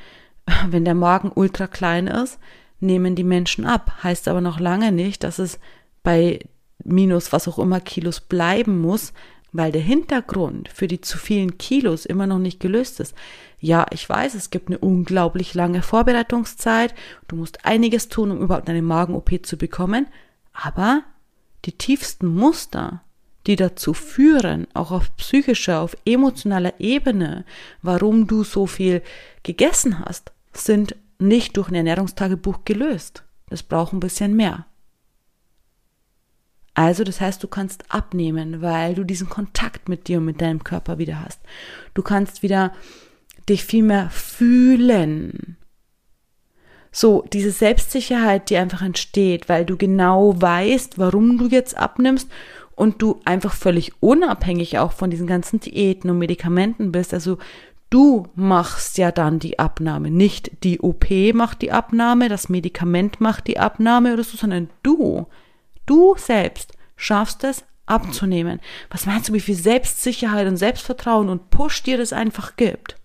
wenn 0.69 0.85
der 0.85 0.95
Magen 0.95 1.33
ultra 1.35 1.67
klein 1.67 2.07
ist, 2.07 2.39
nehmen 2.81 3.15
die 3.15 3.23
Menschen 3.23 3.65
ab. 3.65 4.03
Heißt 4.03 4.27
aber 4.27 4.41
noch 4.41 4.59
lange 4.59 4.91
nicht, 4.91 5.23
dass 5.23 5.39
es 5.39 5.59
bei 6.03 6.39
minus 6.83 7.31
was 7.31 7.47
auch 7.47 7.59
immer 7.59 7.79
Kilos 7.79 8.19
bleiben 8.19 8.81
muss, 8.81 9.13
weil 9.51 9.71
der 9.71 9.81
Hintergrund 9.81 10.69
für 10.69 10.87
die 10.87 11.01
zu 11.01 11.17
vielen 11.17 11.57
Kilos 11.57 12.05
immer 12.05 12.27
noch 12.27 12.39
nicht 12.39 12.59
gelöst 12.59 12.99
ist. 12.99 13.15
Ja, 13.59 13.85
ich 13.91 14.07
weiß, 14.07 14.33
es 14.33 14.49
gibt 14.49 14.69
eine 14.69 14.77
unglaublich 14.79 15.53
lange 15.53 15.81
Vorbereitungszeit, 15.81 16.95
du 17.27 17.35
musst 17.35 17.65
einiges 17.65 18.09
tun, 18.09 18.31
um 18.31 18.41
überhaupt 18.41 18.69
eine 18.69 18.81
Magen-OP 18.81 19.45
zu 19.45 19.57
bekommen, 19.57 20.07
aber 20.53 21.03
die 21.65 21.73
tiefsten 21.73 22.27
Muster, 22.27 23.01
die 23.45 23.55
dazu 23.55 23.93
führen, 23.93 24.67
auch 24.73 24.91
auf 24.91 25.15
psychischer, 25.17 25.81
auf 25.81 25.97
emotionaler 26.05 26.79
Ebene, 26.79 27.45
warum 27.81 28.27
du 28.27 28.43
so 28.43 28.67
viel 28.67 29.01
gegessen 29.43 29.99
hast, 29.99 30.31
sind 30.53 30.95
nicht 31.21 31.57
durch 31.57 31.69
ein 31.69 31.75
Ernährungstagebuch 31.75 32.65
gelöst. 32.65 33.23
Das 33.49 33.63
braucht 33.63 33.93
ein 33.93 33.99
bisschen 33.99 34.35
mehr. 34.35 34.65
Also, 36.73 37.03
das 37.03 37.19
heißt, 37.19 37.43
du 37.43 37.47
kannst 37.47 37.83
abnehmen, 37.89 38.61
weil 38.61 38.95
du 38.95 39.03
diesen 39.03 39.29
Kontakt 39.29 39.89
mit 39.89 40.07
dir 40.07 40.19
und 40.19 40.25
mit 40.25 40.41
deinem 40.41 40.63
Körper 40.63 40.97
wieder 40.97 41.23
hast. 41.23 41.41
Du 41.93 42.01
kannst 42.01 42.43
wieder 42.43 42.71
dich 43.49 43.65
viel 43.65 43.83
mehr 43.83 44.09
fühlen. 44.09 45.57
So, 46.93 47.25
diese 47.31 47.51
Selbstsicherheit, 47.51 48.49
die 48.49 48.57
einfach 48.57 48.81
entsteht, 48.81 49.49
weil 49.49 49.65
du 49.65 49.77
genau 49.77 50.41
weißt, 50.41 50.97
warum 50.97 51.37
du 51.37 51.47
jetzt 51.47 51.77
abnimmst 51.77 52.29
und 52.75 53.01
du 53.01 53.19
einfach 53.25 53.53
völlig 53.53 53.93
unabhängig 54.01 54.79
auch 54.79 54.91
von 54.91 55.09
diesen 55.09 55.27
ganzen 55.27 55.59
Diäten 55.59 56.09
und 56.09 56.19
Medikamenten 56.19 56.91
bist. 56.91 57.13
Also 57.13 57.37
du 57.91 58.27
machst 58.33 58.97
ja 58.97 59.11
dann 59.11 59.37
die 59.37 59.59
Abnahme, 59.59 60.09
nicht 60.09 60.63
die 60.63 60.79
OP 60.79 61.05
macht 61.33 61.61
die 61.61 61.71
Abnahme, 61.71 62.27
das 62.27 62.49
Medikament 62.49 63.21
macht 63.21 63.45
die 63.45 63.59
Abnahme 63.59 64.13
oder 64.13 64.23
so, 64.23 64.37
sondern 64.37 64.71
du 64.81 65.27
Du 65.85 66.15
selbst 66.17 66.73
schaffst 66.95 67.43
es 67.43 67.65
abzunehmen. 67.85 68.61
Was 68.89 69.05
meinst 69.05 69.29
du, 69.29 69.33
wie 69.33 69.41
viel 69.41 69.55
Selbstsicherheit 69.55 70.47
und 70.47 70.57
Selbstvertrauen 70.57 71.29
und 71.29 71.49
Push 71.49 71.83
dir 71.83 71.97
das 71.97 72.13
einfach 72.13 72.55
gibt? 72.55 72.95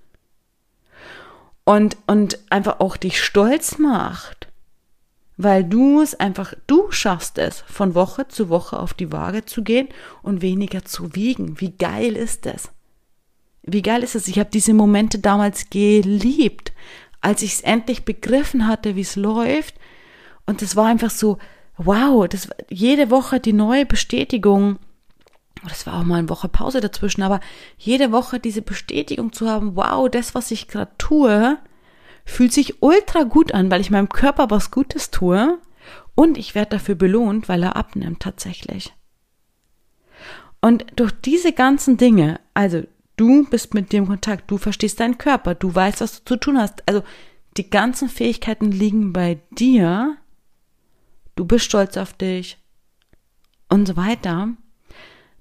Und, 1.64 1.96
und 2.06 2.38
einfach 2.50 2.78
auch 2.78 2.96
dich 2.96 3.20
stolz 3.20 3.78
macht, 3.78 4.46
weil 5.36 5.64
du 5.64 6.00
es 6.00 6.14
einfach, 6.14 6.54
du 6.68 6.92
schaffst 6.92 7.38
es, 7.38 7.62
von 7.66 7.96
Woche 7.96 8.28
zu 8.28 8.50
Woche 8.50 8.78
auf 8.78 8.94
die 8.94 9.10
Waage 9.10 9.44
zu 9.44 9.64
gehen 9.64 9.88
und 10.22 10.42
weniger 10.42 10.84
zu 10.84 11.16
wiegen. 11.16 11.60
Wie 11.60 11.72
geil 11.72 12.14
ist 12.14 12.46
das? 12.46 12.70
Wie 13.66 13.82
geil 13.82 14.02
ist 14.02 14.14
es? 14.14 14.28
Ich 14.28 14.38
habe 14.38 14.50
diese 14.50 14.74
Momente 14.74 15.18
damals 15.18 15.70
geliebt, 15.70 16.72
als 17.20 17.42
ich 17.42 17.54
es 17.54 17.60
endlich 17.60 18.04
begriffen 18.04 18.68
hatte, 18.68 18.94
wie 18.94 19.00
es 19.00 19.16
läuft. 19.16 19.74
Und 20.46 20.62
es 20.62 20.76
war 20.76 20.86
einfach 20.86 21.10
so, 21.10 21.38
wow, 21.76 22.28
das 22.28 22.48
jede 22.70 23.10
Woche 23.10 23.40
die 23.40 23.52
neue 23.52 23.84
Bestätigung. 23.84 24.78
Das 25.68 25.86
war 25.86 25.94
auch 25.94 26.04
mal 26.04 26.18
eine 26.18 26.28
Woche 26.28 26.48
Pause 26.48 26.80
dazwischen, 26.80 27.22
aber 27.22 27.40
jede 27.76 28.12
Woche 28.12 28.38
diese 28.38 28.62
Bestätigung 28.62 29.32
zu 29.32 29.50
haben, 29.50 29.74
wow, 29.74 30.08
das, 30.08 30.34
was 30.34 30.52
ich 30.52 30.68
gerade 30.68 30.92
tue, 30.96 31.58
fühlt 32.24 32.52
sich 32.52 32.82
ultra 32.82 33.24
gut 33.24 33.52
an, 33.52 33.70
weil 33.70 33.80
ich 33.80 33.90
meinem 33.90 34.08
Körper 34.08 34.50
was 34.50 34.70
Gutes 34.70 35.10
tue 35.10 35.58
und 36.14 36.38
ich 36.38 36.54
werde 36.54 36.70
dafür 36.70 36.94
belohnt, 36.94 37.48
weil 37.48 37.62
er 37.64 37.74
abnimmt 37.74 38.20
tatsächlich. 38.20 38.92
Und 40.60 40.86
durch 40.96 41.12
diese 41.12 41.52
ganzen 41.52 41.96
Dinge, 41.96 42.40
also 42.54 42.82
du 43.16 43.48
bist 43.48 43.74
mit 43.74 43.92
dem 43.92 44.06
Kontakt, 44.06 44.50
du 44.50 44.58
verstehst 44.58 45.00
deinen 45.00 45.18
Körper, 45.18 45.54
du 45.54 45.74
weißt, 45.74 46.00
was 46.00 46.22
du 46.22 46.34
zu 46.34 46.36
tun 46.36 46.58
hast, 46.58 46.86
also 46.88 47.02
die 47.56 47.70
ganzen 47.70 48.08
Fähigkeiten 48.08 48.70
liegen 48.70 49.12
bei 49.12 49.40
dir, 49.58 50.16
du 51.34 51.44
bist 51.44 51.64
stolz 51.64 51.96
auf 51.96 52.12
dich 52.12 52.58
und 53.68 53.86
so 53.86 53.96
weiter. 53.96 54.48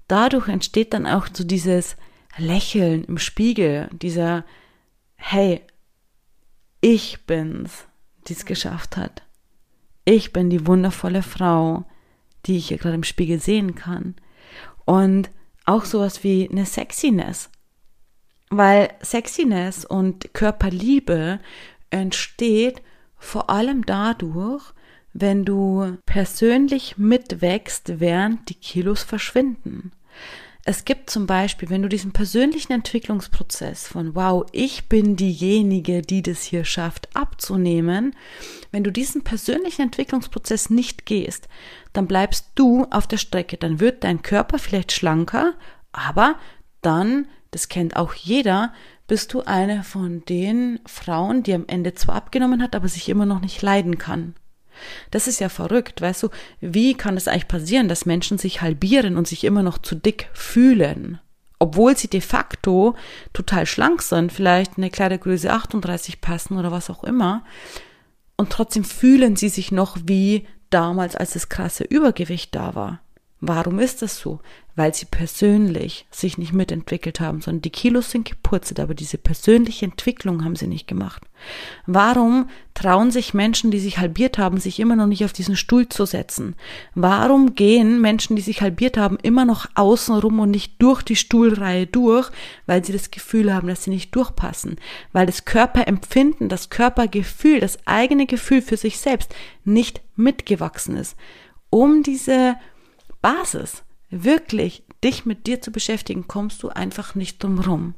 Dadurch 0.08 0.48
entsteht 0.48 0.94
dann 0.94 1.06
auch 1.06 1.28
so 1.32 1.44
dieses 1.44 1.96
Lächeln 2.38 3.04
im 3.04 3.18
Spiegel, 3.18 3.88
dieser, 3.92 4.44
hey, 5.16 5.62
ich 6.80 7.26
bin's, 7.26 7.86
die 8.28 8.34
es 8.34 8.44
geschafft 8.44 8.96
hat. 8.96 9.22
Ich 10.04 10.32
bin 10.32 10.50
die 10.50 10.66
wundervolle 10.66 11.22
Frau, 11.22 11.84
die 12.46 12.58
ich 12.58 12.68
hier 12.68 12.78
gerade 12.78 12.94
im 12.94 13.02
Spiegel 13.02 13.40
sehen 13.40 13.74
kann. 13.74 14.14
Und 14.84 15.30
auch 15.64 15.84
sowas 15.84 16.22
wie 16.22 16.48
eine 16.48 16.64
Sexiness. 16.64 17.50
Weil 18.50 18.90
Sexiness 19.02 19.84
und 19.84 20.32
Körperliebe 20.34 21.40
entsteht 21.90 22.82
vor 23.18 23.50
allem 23.50 23.84
dadurch, 23.86 24.72
wenn 25.12 25.44
du 25.44 25.96
persönlich 26.04 26.98
mitwächst, 26.98 28.00
während 28.00 28.48
die 28.50 28.54
Kilos 28.54 29.02
verschwinden. 29.02 29.92
Es 30.68 30.84
gibt 30.84 31.10
zum 31.10 31.28
Beispiel, 31.28 31.70
wenn 31.70 31.82
du 31.82 31.88
diesen 31.88 32.10
persönlichen 32.10 32.72
Entwicklungsprozess 32.72 33.86
von, 33.86 34.16
wow, 34.16 34.44
ich 34.50 34.88
bin 34.88 35.14
diejenige, 35.14 36.02
die 36.02 36.22
das 36.22 36.42
hier 36.42 36.64
schafft, 36.64 37.08
abzunehmen, 37.14 38.16
wenn 38.72 38.82
du 38.82 38.90
diesen 38.90 39.22
persönlichen 39.22 39.82
Entwicklungsprozess 39.82 40.68
nicht 40.68 41.06
gehst, 41.06 41.48
dann 41.92 42.08
bleibst 42.08 42.50
du 42.56 42.84
auf 42.90 43.06
der 43.06 43.18
Strecke. 43.18 43.56
Dann 43.56 43.78
wird 43.78 44.02
dein 44.02 44.22
Körper 44.22 44.58
vielleicht 44.58 44.90
schlanker, 44.90 45.54
aber 45.92 46.34
dann, 46.82 47.28
das 47.56 47.70
kennt 47.70 47.96
auch 47.96 48.12
jeder, 48.12 48.74
bist 49.06 49.32
du 49.32 49.40
eine 49.40 49.82
von 49.82 50.22
den 50.26 50.78
Frauen, 50.84 51.42
die 51.42 51.54
am 51.54 51.64
Ende 51.66 51.94
zwar 51.94 52.16
abgenommen 52.16 52.62
hat, 52.62 52.76
aber 52.76 52.86
sich 52.86 53.08
immer 53.08 53.24
noch 53.24 53.40
nicht 53.40 53.62
leiden 53.62 53.96
kann. 53.96 54.34
Das 55.10 55.26
ist 55.26 55.40
ja 55.40 55.48
verrückt, 55.48 56.02
weißt 56.02 56.24
du, 56.24 56.28
wie 56.60 56.92
kann 56.92 57.16
es 57.16 57.28
eigentlich 57.28 57.48
passieren, 57.48 57.88
dass 57.88 58.04
Menschen 58.04 58.36
sich 58.36 58.60
halbieren 58.60 59.16
und 59.16 59.26
sich 59.26 59.42
immer 59.44 59.62
noch 59.62 59.78
zu 59.78 59.94
dick 59.94 60.28
fühlen? 60.34 61.18
Obwohl 61.58 61.96
sie 61.96 62.08
de 62.08 62.20
facto 62.20 62.94
total 63.32 63.64
schlank 63.64 64.02
sind, 64.02 64.32
vielleicht 64.32 64.76
eine 64.76 64.90
Kleidergröße 64.90 65.50
38 65.50 66.20
passen 66.20 66.58
oder 66.58 66.72
was 66.72 66.90
auch 66.90 67.04
immer. 67.04 67.42
Und 68.36 68.50
trotzdem 68.50 68.84
fühlen 68.84 69.34
sie 69.34 69.48
sich 69.48 69.72
noch 69.72 69.96
wie 70.04 70.46
damals, 70.68 71.16
als 71.16 71.32
das 71.32 71.48
krasse 71.48 71.84
Übergewicht 71.84 72.54
da 72.54 72.74
war. 72.74 73.00
Warum 73.40 73.80
ist 73.80 74.00
das 74.00 74.18
so? 74.18 74.40
Weil 74.76 74.94
sie 74.94 75.04
persönlich 75.04 76.06
sich 76.10 76.38
nicht 76.38 76.54
mitentwickelt 76.54 77.20
haben, 77.20 77.42
sondern 77.42 77.60
die 77.60 77.70
Kilos 77.70 78.10
sind 78.10 78.28
gepurzelt, 78.28 78.80
aber 78.80 78.94
diese 78.94 79.18
persönliche 79.18 79.84
Entwicklung 79.84 80.42
haben 80.42 80.56
sie 80.56 80.66
nicht 80.66 80.86
gemacht. 80.88 81.22
Warum 81.86 82.48
trauen 82.72 83.10
sich 83.10 83.34
Menschen, 83.34 83.70
die 83.70 83.78
sich 83.78 83.98
halbiert 83.98 84.38
haben, 84.38 84.58
sich 84.58 84.80
immer 84.80 84.96
noch 84.96 85.06
nicht 85.06 85.22
auf 85.22 85.34
diesen 85.34 85.54
Stuhl 85.54 85.86
zu 85.86 86.06
setzen? 86.06 86.54
Warum 86.94 87.54
gehen 87.54 88.00
Menschen, 88.00 88.36
die 88.36 88.42
sich 88.42 88.62
halbiert 88.62 88.96
haben, 88.96 89.18
immer 89.22 89.44
noch 89.44 89.66
außen 89.74 90.14
rum 90.16 90.40
und 90.40 90.50
nicht 90.50 90.80
durch 90.80 91.02
die 91.02 91.16
Stuhlreihe 91.16 91.86
durch, 91.86 92.30
weil 92.64 92.82
sie 92.84 92.92
das 92.94 93.10
Gefühl 93.10 93.52
haben, 93.52 93.68
dass 93.68 93.84
sie 93.84 93.90
nicht 93.90 94.14
durchpassen? 94.14 94.76
Weil 95.12 95.26
das 95.26 95.44
Körperempfinden, 95.44 96.48
das 96.48 96.70
Körpergefühl, 96.70 97.60
das 97.60 97.78
eigene 97.86 98.24
Gefühl 98.24 98.62
für 98.62 98.78
sich 98.78 98.98
selbst 98.98 99.34
nicht 99.64 100.00
mitgewachsen 100.16 100.96
ist. 100.96 101.16
Um 101.68 102.02
diese 102.02 102.56
Basis, 103.26 103.82
wirklich 104.08 104.84
dich 105.02 105.26
mit 105.26 105.48
dir 105.48 105.60
zu 105.60 105.72
beschäftigen, 105.72 106.28
kommst 106.28 106.62
du 106.62 106.68
einfach 106.68 107.16
nicht 107.16 107.42
drum 107.42 107.58
rum. 107.58 107.94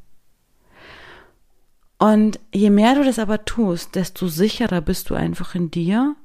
Und 1.98 2.40
je 2.54 2.70
mehr 2.70 2.94
du 2.94 3.04
das 3.04 3.18
aber 3.18 3.44
tust, 3.44 3.94
desto 3.94 4.28
sicherer 4.28 4.80
bist 4.80 5.10
du 5.10 5.14
einfach 5.14 5.54
in 5.54 5.70
dir 5.70 6.16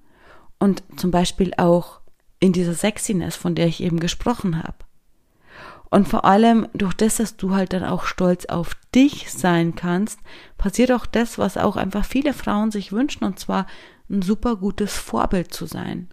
und 0.57 0.83
zum 0.95 1.11
Beispiel 1.11 1.53
auch 1.57 1.99
in 2.39 2.53
dieser 2.53 2.75
Sexiness, 2.75 3.35
von 3.35 3.55
der 3.55 3.67
ich 3.67 3.83
eben 3.83 3.99
gesprochen 3.99 4.63
habe. 4.63 4.77
Und 5.89 6.07
vor 6.07 6.23
allem 6.23 6.69
durch 6.73 6.93
das, 6.93 7.17
dass 7.17 7.35
du 7.35 7.53
halt 7.53 7.73
dann 7.73 7.83
auch 7.83 8.05
stolz 8.05 8.45
auf 8.45 8.73
dich 8.95 9.33
sein 9.33 9.75
kannst, 9.75 10.21
passiert 10.57 10.93
auch 10.93 11.05
das, 11.05 11.37
was 11.37 11.57
auch 11.57 11.75
einfach 11.75 12.05
viele 12.05 12.33
Frauen 12.33 12.71
sich 12.71 12.93
wünschen, 12.93 13.25
und 13.25 13.37
zwar 13.37 13.67
ein 14.09 14.21
super 14.21 14.55
gutes 14.55 14.95
Vorbild 14.95 15.53
zu 15.53 15.65
sein. 15.65 16.07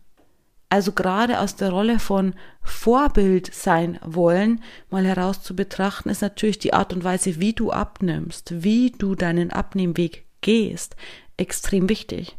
Also 0.70 0.92
gerade 0.92 1.40
aus 1.40 1.56
der 1.56 1.70
Rolle 1.70 1.98
von 1.98 2.34
Vorbild 2.62 3.52
sein 3.52 3.98
wollen, 4.04 4.62
mal 4.88 5.04
heraus 5.04 5.42
zu 5.42 5.56
betrachten, 5.56 6.08
ist 6.08 6.22
natürlich 6.22 6.60
die 6.60 6.72
Art 6.72 6.92
und 6.92 7.02
Weise, 7.02 7.40
wie 7.40 7.52
du 7.52 7.72
abnimmst, 7.72 8.62
wie 8.62 8.92
du 8.92 9.16
deinen 9.16 9.50
Abnehmweg 9.50 10.26
gehst, 10.40 10.94
extrem 11.36 11.88
wichtig. 11.88 12.36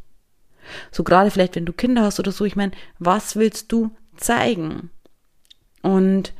So 0.91 1.03
gerade 1.03 1.29
vielleicht, 1.29 1.57
wenn 1.57 1.65
du 1.65 1.73
Kinder 1.73 2.03
hast 2.03 2.21
oder 2.21 2.31
so, 2.31 2.45
ich 2.45 2.55
meine, 2.55 2.71
was 2.99 3.35
willst 3.35 3.71
du 3.73 3.91
zeigen? 4.15 4.91
Und 5.81 6.33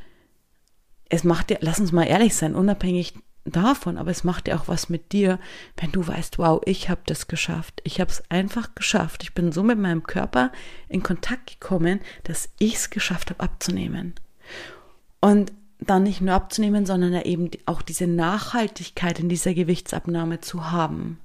es 1.10 1.24
macht 1.24 1.50
dir, 1.50 1.58
lass 1.60 1.78
uns 1.78 1.92
mal 1.92 2.04
ehrlich 2.04 2.34
sein, 2.34 2.54
unabhängig 2.54 3.14
davon, 3.44 3.98
aber 3.98 4.10
es 4.10 4.24
macht 4.24 4.48
ja 4.48 4.56
auch 4.56 4.68
was 4.68 4.88
mit 4.88 5.12
dir, 5.12 5.38
wenn 5.76 5.92
du 5.92 6.06
weißt, 6.06 6.38
wow, 6.38 6.60
ich 6.64 6.88
habe 6.88 7.00
das 7.06 7.26
geschafft. 7.26 7.80
Ich 7.84 8.00
habe 8.00 8.10
es 8.10 8.22
einfach 8.30 8.74
geschafft. 8.74 9.22
Ich 9.22 9.34
bin 9.34 9.52
so 9.52 9.62
mit 9.62 9.78
meinem 9.78 10.04
Körper 10.04 10.52
in 10.88 11.02
Kontakt 11.02 11.60
gekommen, 11.60 12.00
dass 12.24 12.50
ich 12.58 12.74
es 12.74 12.90
geschafft 12.90 13.30
habe 13.30 13.40
abzunehmen. 13.40 14.14
Und 15.20 15.52
dann 15.80 16.04
nicht 16.04 16.20
nur 16.20 16.34
abzunehmen, 16.34 16.86
sondern 16.86 17.14
eben 17.22 17.50
auch 17.66 17.82
diese 17.82 18.06
Nachhaltigkeit 18.06 19.18
in 19.18 19.28
dieser 19.28 19.54
Gewichtsabnahme 19.54 20.40
zu 20.40 20.70
haben. 20.70 21.18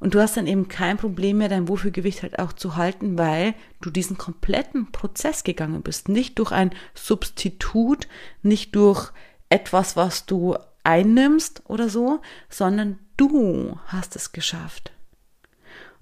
Und 0.00 0.14
du 0.14 0.20
hast 0.20 0.36
dann 0.36 0.48
eben 0.48 0.66
kein 0.66 0.96
Problem 0.96 1.38
mehr, 1.38 1.48
dein 1.48 1.68
Wohlfühlgewicht 1.68 2.24
halt 2.24 2.40
auch 2.40 2.52
zu 2.52 2.74
halten, 2.74 3.18
weil 3.18 3.54
du 3.80 3.88
diesen 3.88 4.18
kompletten 4.18 4.90
Prozess 4.90 5.44
gegangen 5.44 5.82
bist. 5.82 6.08
Nicht 6.08 6.40
durch 6.40 6.50
ein 6.50 6.72
Substitut, 6.94 8.08
nicht 8.42 8.74
durch 8.74 9.12
etwas, 9.48 9.96
was 9.96 10.26
du 10.26 10.56
einnimmst 10.84 11.62
oder 11.66 11.88
so, 11.88 12.20
sondern 12.48 12.98
du 13.16 13.78
hast 13.86 14.16
es 14.16 14.32
geschafft. 14.32 14.92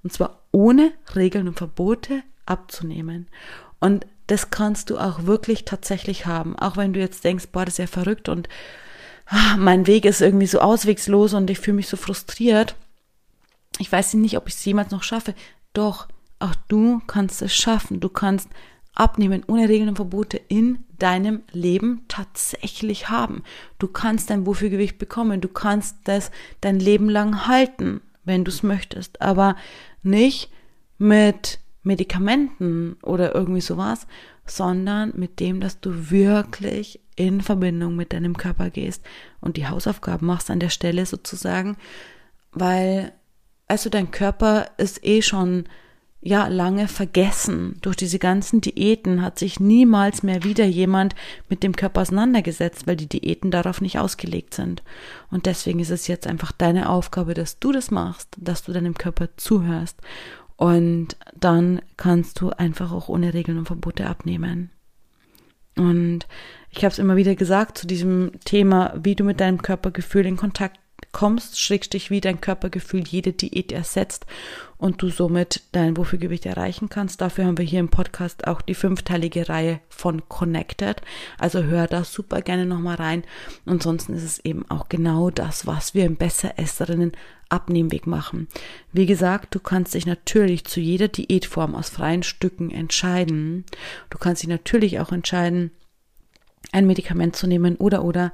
Und 0.03 0.13
zwar 0.13 0.43
ohne 0.53 0.93
Regeln 1.15 1.49
und 1.49 1.59
Verbote 1.59 2.23
abzunehmen. 2.47 3.29
Und 3.79 4.07
das 4.27 4.51
kannst 4.51 4.91
du 4.91 4.99
auch 4.99 5.25
wirklich 5.25 5.65
tatsächlich 5.65 6.27
haben. 6.27 6.57
Auch 6.57 6.77
wenn 6.77 6.93
du 6.93 7.01
jetzt 7.01 7.25
denkst, 7.25 7.49
boah, 7.53 7.65
das 7.65 7.75
ist 7.75 7.79
ja 7.79 7.87
verrückt 7.87 8.29
und 8.29 8.49
ah, 9.27 9.57
mein 9.57 9.87
Weg 9.87 10.05
ist 10.05 10.21
irgendwie 10.21 10.47
so 10.47 10.61
auswegslos 10.61 11.35
und 11.35 11.51
ich 11.51 11.59
fühle 11.59 11.77
mich 11.77 11.89
so 11.89 11.97
frustriert. 11.97 12.77
Ich 13.79 13.91
weiß 13.91 14.15
nicht, 14.15 14.37
ob 14.37 14.49
ich 14.49 14.55
es 14.55 14.65
jemals 14.65 14.91
noch 14.91 15.03
schaffe. 15.03 15.35
Doch, 15.73 16.09
auch 16.39 16.55
du 16.69 17.01
kannst 17.07 17.43
es 17.43 17.55
schaffen. 17.55 18.01
Du 18.01 18.09
kannst 18.09 18.49
Abnehmen 19.01 19.45
ohne 19.47 19.69
Regeln 19.69 19.89
und 19.89 19.97
Verbote 19.97 20.37
in 20.37 20.85
deinem 20.99 21.41
Leben 21.53 22.05
tatsächlich 22.09 23.09
haben. 23.09 23.43
Du 23.79 23.89
kannst 23.89 24.29
dein 24.29 24.45
Wohlfühlgewicht 24.45 24.99
bekommen, 24.99 25.41
du 25.41 25.49
kannst 25.49 25.97
das 26.05 26.31
dein 26.61 26.79
Leben 26.79 27.09
lang 27.09 27.47
halten, 27.47 28.03
wenn 28.25 28.45
du 28.45 28.51
es 28.51 28.63
möchtest, 28.63 29.23
aber 29.23 29.57
nicht 30.03 30.51
mit 30.99 31.61
Medikamenten 31.83 32.99
oder 33.03 33.35
irgendwie 33.35 33.63
sowas, 33.63 34.07
sondern 34.45 35.15
mit 35.17 35.41
dem, 35.41 35.61
dass 35.61 35.81
du 35.81 36.11
wirklich 36.11 37.01
in 37.17 37.41
Verbindung 37.41 37.97
mit 37.97 38.13
deinem 38.13 38.37
Körper 38.37 38.69
gehst 38.69 39.03
und 39.41 39.57
die 39.57 39.67
Hausaufgaben 39.67 40.27
machst 40.27 40.51
an 40.51 40.61
der 40.61 40.69
Stelle 40.69 41.07
sozusagen, 41.07 41.79
weil 42.53 43.13
also 43.67 43.89
dein 43.89 44.11
Körper 44.11 44.67
ist 44.77 45.05
eh 45.07 45.23
schon 45.23 45.65
ja 46.23 46.49
lange 46.49 46.87
vergessen. 46.87 47.77
Durch 47.81 47.97
diese 47.97 48.19
ganzen 48.19 48.61
Diäten 48.61 49.23
hat 49.23 49.39
sich 49.39 49.59
niemals 49.59 50.23
mehr 50.23 50.45
wieder 50.45 50.67
jemand 50.67 51.15
mit 51.49 51.63
dem 51.63 51.75
Körper 51.75 52.03
auseinandergesetzt, 52.03 52.87
weil 52.87 52.97
die 52.97 53.09
Diäten 53.09 53.51
darauf 53.51 53.81
nicht 53.81 53.99
ausgelegt 53.99 54.55
sind. 54.55 54.83
Und 55.31 55.47
deswegen 55.47 55.81
ist 55.81 55.91
es 55.91 56.07
jetzt 56.09 56.27
einfach 56.27 56.53
deine 56.53 56.91
Aufgabe, 56.91 57.35
dass 57.35 57.59
du 57.59 57.73
das 57.73 57.91
machst, 57.91 58.37
dass 58.39 58.63
du 58.63 58.73
deinem 58.73 58.95
Körper 58.95 59.29
zuhörst. 59.37 59.99
Und 60.57 61.17
dann 61.35 61.81
kannst 61.97 62.41
du 62.41 62.51
einfach 62.51 62.93
auch 62.93 63.09
ohne 63.09 63.33
Regeln 63.33 63.57
und 63.57 63.67
Verbote 63.67 64.07
abnehmen. 64.07 64.71
Und 65.77 66.27
ich 66.71 66.85
habe 66.85 66.93
es 66.93 66.99
immer 66.99 67.17
wieder 67.17 67.35
gesagt 67.35 67.79
zu 67.79 67.87
diesem 67.87 68.33
Thema, 68.45 68.93
wie 69.03 69.15
du 69.15 69.25
mit 69.25 69.41
deinem 69.41 69.63
Körpergefühl 69.63 70.27
in 70.27 70.37
Kontakt 70.37 70.79
kommst, 71.13 71.61
schrägstrich 71.61 72.11
wie 72.11 72.21
dein 72.21 72.41
Körpergefühl 72.41 73.07
jede 73.07 73.33
Diät 73.33 73.73
ersetzt 73.73 74.27
und 74.79 75.03
du 75.03 75.11
somit 75.11 75.63
dein 75.73 75.97
Wohlfühlgewicht 75.97 76.47
erreichen 76.47 76.89
kannst. 76.89 77.21
Dafür 77.21 77.45
haben 77.45 77.59
wir 77.59 77.65
hier 77.65 77.81
im 77.81 77.91
Podcast 77.91 78.47
auch 78.47 78.63
die 78.63 78.75
fünfteilige 78.75 79.49
Reihe 79.49 79.81
von 79.89 80.29
Connected. 80.29 81.03
Also 81.39 81.65
hör 81.65 81.87
da 81.87 82.05
super 82.05 82.41
gerne 82.41 82.67
nochmal 82.67 82.97
rein. 82.97 83.25
Ansonsten 83.67 84.15
ist 84.15 84.25
es 84.25 84.39
eben 84.45 84.69
auch 84.71 84.89
genau 84.89 85.31
das, 85.31 85.67
was 85.67 85.95
wir 85.95 86.07
im 86.07 86.17
Besseresserinnen 86.17 87.13
Abnehmweg 87.51 88.07
machen. 88.07 88.49
Wie 88.93 89.07
gesagt, 89.07 89.55
du 89.55 89.61
kannst 89.61 89.95
dich 89.95 90.07
natürlich 90.07 90.65
zu 90.65 90.81
jeder 90.81 91.09
Diätform 91.09 91.75
aus 91.75 91.91
freien 91.91 92.23
Stücken 92.23 92.71
entscheiden. 92.71 93.65
Du 94.09 94.19
kannst 94.19 94.43
dich 94.43 94.49
natürlich 94.49 95.01
auch 95.01 95.13
entscheiden, 95.13 95.73
ein 96.73 96.87
Medikament 96.87 97.37
zu 97.37 97.47
nehmen 97.47 97.77
oder 97.77 98.05
oder 98.05 98.33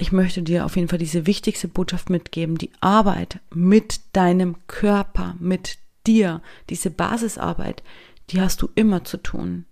ich 0.00 0.12
möchte 0.12 0.42
dir 0.42 0.64
auf 0.64 0.76
jeden 0.76 0.88
Fall 0.88 0.98
diese 0.98 1.26
wichtigste 1.26 1.68
Botschaft 1.68 2.08
mitgeben. 2.08 2.56
Die 2.56 2.70
Arbeit 2.80 3.40
mit 3.54 4.00
deinem 4.12 4.56
Körper, 4.66 5.36
mit 5.38 5.78
dir, 6.06 6.40
diese 6.70 6.90
Basisarbeit, 6.90 7.82
die 8.30 8.40
hast 8.40 8.62
du 8.62 8.70
immer 8.74 9.04
zu 9.04 9.18
tun. 9.18 9.66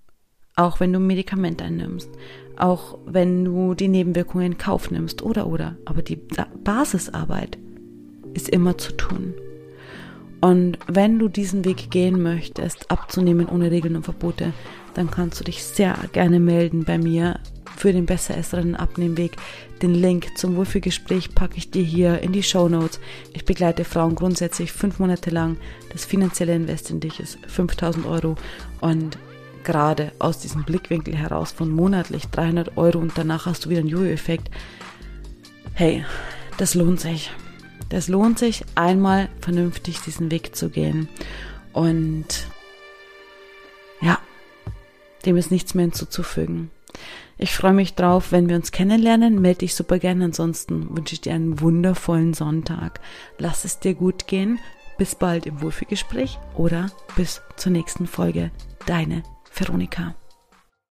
Auch 0.55 0.81
wenn 0.81 0.93
du 0.93 0.99
ein 0.99 1.07
Medikament 1.07 1.63
einnimmst, 1.63 2.11
auch 2.57 2.99
wenn 3.07 3.45
du 3.45 3.75
die 3.75 3.89
Nebenwirkungen 3.89 4.53
in 4.53 4.59
Kauf 4.59 4.91
nimmst 4.91 5.23
oder 5.23 5.47
oder. 5.47 5.77
Aber 5.87 6.03
die 6.03 6.17
Basisarbeit 6.17 7.57
ist 8.35 8.51
immer 8.51 8.77
zu 8.77 8.93
tun. 8.93 9.35
Und 10.41 10.79
wenn 10.87 11.19
du 11.19 11.29
diesen 11.29 11.65
Weg 11.65 11.91
gehen 11.91 12.23
möchtest, 12.23 12.91
abzunehmen 12.91 13.47
ohne 13.47 13.71
Regeln 13.71 13.97
und 13.97 14.05
Verbote, 14.05 14.53
dann 14.95 15.11
kannst 15.11 15.41
du 15.41 15.45
dich 15.45 15.65
sehr 15.65 15.97
gerne 16.13 16.39
melden 16.41 16.85
bei 16.85 16.99
mir 16.99 17.41
für 17.77 17.93
den 17.93 18.07
Besseresserinnen 18.07 18.77
Abnehmweg. 18.77 19.37
Den 19.83 19.95
Link 19.95 20.37
zum 20.37 20.57
Wohlfühlgespräch 20.57 21.35
packe 21.35 21.57
ich 21.57 21.71
dir 21.71 21.83
hier 21.83 22.21
in 22.21 22.33
die 22.33 22.43
Show 22.43 22.69
Notes. 22.69 23.01
Ich 23.33 23.45
begleite 23.45 23.85
Frauen 23.85 24.15
grundsätzlich 24.15 24.73
fünf 24.73 24.99
Monate 24.99 25.31
lang. 25.31 25.57
Das 25.93 26.05
finanzielle 26.05 26.55
Invest 26.55 26.91
in 26.91 27.01
dich 27.01 27.21
ist 27.21 27.39
5000 27.47 28.07
Euro 28.07 28.37
und 28.81 29.19
gerade 29.65 30.13
aus 30.19 30.39
diesem 30.39 30.65
Blickwinkel 30.65 31.15
heraus 31.15 31.53
von 31.53 31.71
monatlich 31.71 32.27
300 32.29 32.77
Euro 32.77 32.99
und 32.99 33.13
danach 33.17 33.47
hast 33.47 33.65
du 33.65 33.71
wieder 33.71 33.81
einen 33.81 33.89
Jojo-Effekt. 33.89 34.51
Hey, 35.75 36.05
das 36.57 36.75
lohnt 36.75 37.01
sich. 37.01 37.31
Das 37.89 38.09
lohnt 38.09 38.39
sich, 38.39 38.65
einmal 38.75 39.29
vernünftig 39.41 40.01
diesen 40.01 40.31
Weg 40.31 40.55
zu 40.55 40.71
gehen. 40.71 41.09
Und 41.73 42.47
ja, 44.01 44.19
dem 45.25 45.37
ist 45.37 45.51
nichts 45.51 45.75
mehr 45.75 45.85
hinzuzufügen. 45.85 46.71
Ich 47.39 47.55
freue 47.55 47.73
mich 47.73 47.95
drauf, 47.95 48.33
wenn 48.33 48.49
wir 48.49 48.57
uns 48.57 48.73
kennenlernen. 48.73 49.41
Melde 49.41 49.61
dich 49.61 49.75
super 49.75 49.99
gerne. 49.99 50.25
Ansonsten 50.25 50.97
wünsche 50.97 51.15
ich 51.15 51.21
dir 51.21 51.35
einen 51.35 51.61
wundervollen 51.61 52.35
Sonntag. 52.35 53.01
Lass 53.39 53.65
es 53.65 53.79
dir 53.79 53.95
gut 53.95 54.27
gehen. 54.27 54.59
Bis 54.99 55.15
bald 55.15 55.47
im 55.47 55.63
Wohlfühlgespräch 55.63 56.39
oder 56.57 56.91
bis 57.15 57.41
zur 57.57 57.71
nächsten 57.71 58.09
Folge. 58.09 58.51
Deine 58.87 59.23
Veronika. 59.55 60.17